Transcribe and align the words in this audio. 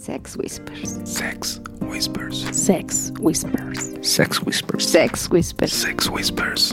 Sex 0.00 0.34
Whispers. 0.34 0.98
Sex 1.04 1.60
Whispers. 1.82 2.56
Sex 2.56 3.12
Whispers. 3.20 3.98
Sex 4.00 4.40
Whispers. 4.40 4.88
Sex 4.88 5.28
Whispers. 5.28 5.82
Sex 5.82 6.08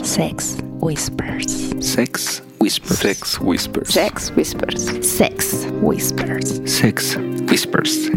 Sex 0.08 0.62
Whispers. 0.80 1.82
Sex 1.86 2.42
Whispers. 2.58 3.04
Sex 3.04 3.40
Whispers. 3.42 3.90
Sex 3.92 4.30
Whispers. 4.30 5.06
Sex 5.06 5.66
Whispers. 5.82 6.72
Sex 6.72 7.16
Whispers. 7.50 8.10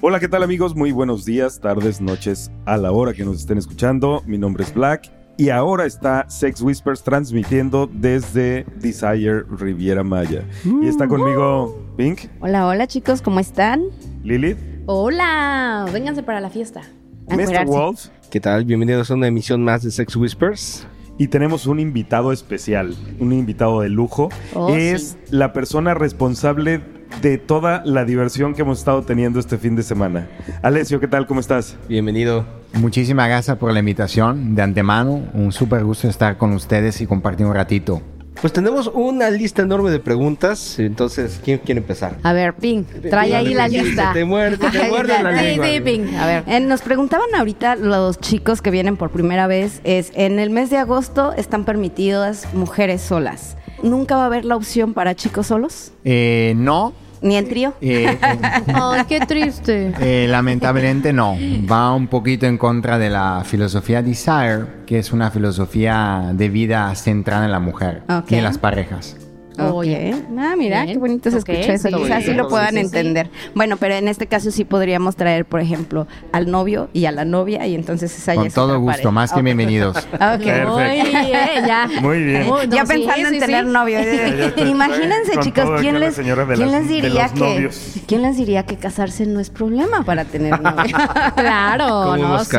Hola, 0.00 0.20
¿qué 0.20 0.28
tal 0.28 0.44
amigos? 0.44 0.76
Muy 0.76 0.92
buenos 0.92 1.24
días, 1.24 1.58
tardes, 1.60 2.00
noches, 2.00 2.52
a 2.64 2.76
la 2.76 2.92
hora 2.92 3.12
que 3.12 3.24
nos 3.24 3.40
estén 3.40 3.58
escuchando. 3.58 4.22
Mi 4.24 4.38
nombre 4.38 4.62
es 4.62 4.72
Black 4.72 5.10
y 5.36 5.50
ahora 5.50 5.86
está 5.86 6.28
Sex 6.28 6.60
Whispers 6.62 7.02
transmitiendo 7.02 7.88
desde 7.92 8.64
Desire 8.76 9.42
Riviera 9.50 10.04
Maya. 10.04 10.44
Y 10.64 10.86
está 10.86 11.08
conmigo 11.08 11.82
Pink, 11.96 12.20
Hola, 12.40 12.66
hola 12.66 12.86
chicos, 12.86 13.22
¿cómo 13.22 13.40
están? 13.40 13.82
Lilith, 14.22 14.58
Hola, 14.86 15.86
vénganse 15.92 16.22
para 16.22 16.40
la 16.40 16.50
fiesta. 16.50 16.82
A 17.30 17.36
Mr. 17.36 17.64
Waltz 17.66 18.10
¿Qué 18.30 18.38
tal? 18.40 18.64
Bienvenidos 18.64 19.10
a 19.10 19.14
una 19.14 19.26
emisión 19.28 19.64
más 19.64 19.82
de 19.82 19.90
Sex 19.90 20.14
Whispers. 20.16 20.86
y 21.18 21.28
tenemos 21.28 21.66
un 21.66 21.80
invitado 21.80 22.32
especial, 22.32 22.94
un 23.20 23.32
invitado 23.32 23.80
de 23.80 23.88
lujo. 23.88 24.28
Oh, 24.54 24.74
es 24.74 25.16
la 25.30 25.52
persona 25.52 25.94
responsable 25.94 26.80
de 27.20 27.38
toda 27.38 27.82
la 27.84 28.04
diversión 28.04 28.54
que 28.54 28.62
hemos 28.62 28.78
estado 28.78 29.02
teniendo 29.02 29.40
este 29.40 29.58
fin 29.58 29.76
de 29.76 29.82
semana. 29.82 30.28
Alessio, 30.62 31.00
¿qué 31.00 31.08
tal? 31.08 31.26
¿Cómo 31.26 31.40
estás? 31.40 31.76
Bienvenido. 31.88 32.44
Muchísimas 32.74 33.28
gracias 33.28 33.56
por 33.56 33.72
la 33.72 33.78
invitación 33.78 34.54
de 34.54 34.62
antemano. 34.62 35.22
Un 35.32 35.52
súper 35.52 35.84
gusto 35.84 36.08
estar 36.08 36.36
con 36.36 36.52
ustedes 36.52 37.00
y 37.00 37.06
compartir 37.06 37.46
un 37.46 37.54
ratito. 37.54 38.02
Pues 38.40 38.52
tenemos 38.52 38.90
una 38.92 39.30
lista 39.30 39.62
enorme 39.62 39.90
de 39.90 40.00
preguntas. 40.00 40.78
Entonces, 40.78 41.40
¿quién 41.42 41.58
quiere 41.58 41.80
empezar? 41.80 42.18
A 42.24 42.32
ver, 42.32 42.54
Ping, 42.54 42.82
trae 43.08 43.34
ahí 43.34 43.54
la 43.54 43.68
lista. 43.68 44.12
Te 44.12 44.24
muerde, 44.24 44.58
te 44.70 44.88
muerde 44.88 45.22
la 45.22 45.38
sí, 45.38 45.44
lengua. 45.44 45.66
sí, 45.66 45.80
Ping. 45.80 46.14
A 46.16 46.26
ver. 46.26 46.44
Eh, 46.46 46.60
nos 46.60 46.82
preguntaban 46.82 47.28
ahorita 47.34 47.76
los 47.76 48.18
chicos 48.18 48.60
que 48.60 48.70
vienen 48.70 48.96
por 48.96 49.10
primera 49.10 49.46
vez, 49.46 49.80
es 49.84 50.10
en 50.14 50.40
el 50.40 50.50
mes 50.50 50.68
de 50.68 50.78
agosto 50.78 51.32
están 51.32 51.64
permitidas 51.64 52.52
mujeres 52.54 53.00
solas. 53.00 53.56
¿Nunca 53.82 54.16
va 54.16 54.24
a 54.24 54.26
haber 54.26 54.44
la 54.44 54.56
opción 54.56 54.94
para 54.94 55.14
chicos 55.14 55.46
solos? 55.46 55.92
Eh, 56.04 56.54
no, 56.56 56.92
¿Ni 57.24 57.36
en 57.36 57.48
trío? 57.48 57.72
eh, 57.80 58.18
eh, 58.22 58.38
Ay, 58.74 59.02
qué 59.08 59.18
triste. 59.20 59.94
eh, 59.98 60.26
lamentablemente 60.28 61.12
no. 61.14 61.36
Va 61.70 61.94
un 61.94 62.06
poquito 62.08 62.44
en 62.44 62.58
contra 62.58 62.98
de 62.98 63.08
la 63.08 63.42
filosofía 63.46 64.02
Desire, 64.02 64.66
que 64.86 64.98
es 64.98 65.10
una 65.10 65.30
filosofía 65.30 66.32
de 66.34 66.50
vida 66.50 66.94
centrada 66.94 67.46
en 67.46 67.50
la 67.52 67.60
mujer 67.60 68.02
y 68.28 68.34
en 68.34 68.44
las 68.44 68.58
parejas. 68.58 69.16
Oye. 69.58 70.14
Ok. 70.14 70.24
Ah, 70.38 70.54
mira, 70.56 70.82
Bien. 70.82 70.94
qué 70.94 70.98
bonito 70.98 71.30
se 71.30 71.36
Ok, 71.36 71.48
escucha 71.48 71.72
eso. 71.74 71.88
sí. 71.88 71.94
Quizás 71.94 72.10
así 72.18 72.26
Sí, 72.26 72.34
lo 72.34 72.48
puedan 72.48 72.70
sí, 72.70 72.74
sí. 72.76 72.80
entender. 72.80 73.30
Bueno, 73.54 73.76
pero 73.76 73.94
en 73.94 74.08
este 74.08 74.26
caso 74.26 74.50
sí 74.50 74.64
podríamos 74.64 75.14
traer, 75.16 75.44
por 75.44 75.60
ejemplo, 75.60 76.06
al 76.32 76.50
novio 76.50 76.88
y 76.92 77.04
a 77.06 77.12
la 77.12 77.24
novia 77.24 77.66
y 77.66 77.74
entonces 77.74 78.16
esa 78.16 78.32
ya 78.34 78.38
Con 78.38 78.46
es 78.48 78.54
todo 78.54 78.78
gusto, 78.80 78.92
pareja. 78.92 79.10
más 79.12 79.32
que 79.32 79.42
bienvenidos. 79.42 79.94
Perfecto. 80.10 80.72
Muy 80.72 80.84
bien, 81.02 81.66
ya. 81.66 81.88
Muy 82.00 82.24
bien. 82.24 82.46
No, 82.48 82.62
ya 82.64 82.84
sí, 82.86 82.92
pensando 82.94 83.28
sí, 83.28 83.34
en 83.34 83.40
tener 83.40 83.64
sí. 83.64 83.70
novio. 83.70 83.98
te- 84.56 84.62
Imagínense, 84.68 85.32
chicos, 85.40 85.80
¿quién 85.80 86.00
les, 86.00 86.14
quién 86.16 86.28
las- 86.36 86.46
les 86.72 86.88
diría 86.88 87.28
que 87.28 87.70
quién 88.06 88.22
les 88.22 88.36
diría 88.36 88.64
que 88.64 88.76
casarse 88.76 89.26
no 89.26 89.40
es 89.40 89.50
problema 89.50 90.02
para 90.04 90.24
tener 90.24 90.60
novio? 90.60 90.96
Claro, 91.36 91.86
¿Cómo 92.04 92.16
no, 92.16 92.44
sí, 92.44 92.56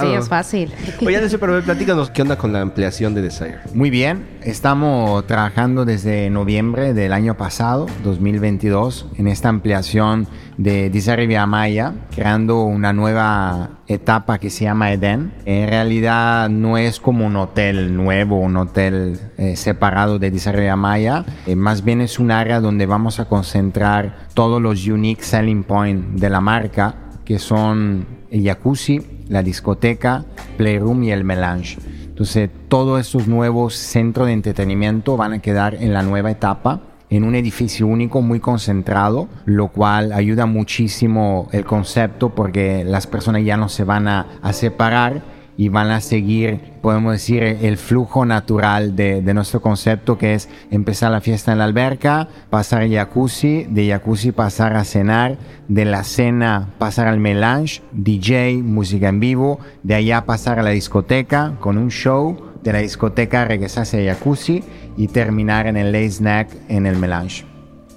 sí, 0.00 0.06
es 0.18 0.28
fácil. 0.28 0.72
Oye, 1.04 1.20
pero 1.38 1.62
platícanos 1.62 2.10
qué 2.10 2.22
onda 2.22 2.36
con 2.36 2.52
la 2.52 2.60
ampliación 2.60 3.14
de 3.14 3.22
Desire. 3.22 3.58
Muy 3.74 3.90
bien, 3.90 4.26
estamos 4.42 5.26
trabajando 5.26 5.84
desde 5.84 6.25
noviembre 6.30 6.94
del 6.94 7.12
año 7.12 7.36
pasado, 7.36 7.86
2022, 8.04 9.06
en 9.16 9.28
esta 9.28 9.48
ampliación 9.48 10.28
de 10.56 10.90
Desire 10.90 11.16
Riviera 11.16 11.46
Maya, 11.46 11.92
creando 12.14 12.62
una 12.62 12.92
nueva 12.92 13.80
etapa 13.86 14.38
que 14.38 14.50
se 14.50 14.64
llama 14.64 14.92
Eden. 14.92 15.32
En 15.44 15.68
realidad 15.68 16.48
no 16.48 16.78
es 16.78 17.00
como 17.00 17.26
un 17.26 17.36
hotel 17.36 17.96
nuevo, 17.96 18.38
un 18.38 18.56
hotel 18.56 19.18
eh, 19.38 19.56
separado 19.56 20.18
de 20.18 20.30
Desire 20.30 20.56
Riviera 20.56 20.76
Maya, 20.76 21.24
eh, 21.46 21.56
más 21.56 21.84
bien 21.84 22.00
es 22.00 22.18
un 22.18 22.30
área 22.30 22.60
donde 22.60 22.86
vamos 22.86 23.20
a 23.20 23.26
concentrar 23.26 24.26
todos 24.34 24.60
los 24.60 24.86
unique 24.86 25.22
selling 25.22 25.64
points 25.64 26.20
de 26.20 26.30
la 26.30 26.40
marca, 26.40 26.94
que 27.24 27.38
son 27.38 28.06
el 28.30 28.44
jacuzzi, 28.44 29.02
la 29.28 29.42
discoteca, 29.42 30.24
playroom 30.56 31.04
y 31.04 31.10
el 31.10 31.24
melange. 31.24 31.78
Entonces, 32.16 32.48
todos 32.68 32.98
estos 32.98 33.28
nuevos 33.28 33.74
centros 33.74 34.26
de 34.28 34.32
entretenimiento 34.32 35.18
van 35.18 35.34
a 35.34 35.40
quedar 35.40 35.74
en 35.74 35.92
la 35.92 36.02
nueva 36.02 36.30
etapa, 36.30 36.80
en 37.10 37.24
un 37.24 37.34
edificio 37.34 37.86
único 37.86 38.22
muy 38.22 38.40
concentrado, 38.40 39.28
lo 39.44 39.68
cual 39.68 40.14
ayuda 40.14 40.46
muchísimo 40.46 41.50
el 41.52 41.66
concepto 41.66 42.30
porque 42.30 42.84
las 42.84 43.06
personas 43.06 43.44
ya 43.44 43.58
no 43.58 43.68
se 43.68 43.84
van 43.84 44.08
a, 44.08 44.38
a 44.40 44.54
separar 44.54 45.35
y 45.58 45.68
van 45.68 45.90
a 45.90 46.00
seguir, 46.00 46.60
podemos 46.82 47.12
decir, 47.12 47.42
el 47.42 47.76
flujo 47.78 48.26
natural 48.26 48.94
de, 48.94 49.22
de 49.22 49.34
nuestro 49.34 49.62
concepto, 49.62 50.18
que 50.18 50.34
es 50.34 50.48
empezar 50.70 51.10
la 51.10 51.20
fiesta 51.20 51.52
en 51.52 51.58
la 51.58 51.64
alberca, 51.64 52.28
pasar 52.50 52.82
al 52.82 52.90
jacuzzi, 52.92 53.64
de 53.64 53.88
jacuzzi 53.88 54.32
pasar 54.32 54.76
a 54.76 54.84
cenar, 54.84 55.38
de 55.68 55.84
la 55.84 56.04
cena 56.04 56.68
pasar 56.78 57.08
al 57.08 57.18
melange, 57.18 57.82
DJ, 57.92 58.62
música 58.62 59.08
en 59.08 59.20
vivo, 59.20 59.58
de 59.82 59.94
allá 59.94 60.26
pasar 60.26 60.58
a 60.58 60.62
la 60.62 60.70
discoteca 60.70 61.54
con 61.60 61.78
un 61.78 61.90
show, 61.90 62.36
de 62.62 62.72
la 62.72 62.78
discoteca 62.80 63.44
regresarse 63.44 63.98
al 63.98 64.14
jacuzzi 64.16 64.62
y 64.96 65.08
terminar 65.08 65.66
en 65.66 65.76
el 65.76 65.92
late 65.92 66.10
snack 66.10 66.48
en 66.68 66.86
el 66.86 66.96
melange. 66.96 67.44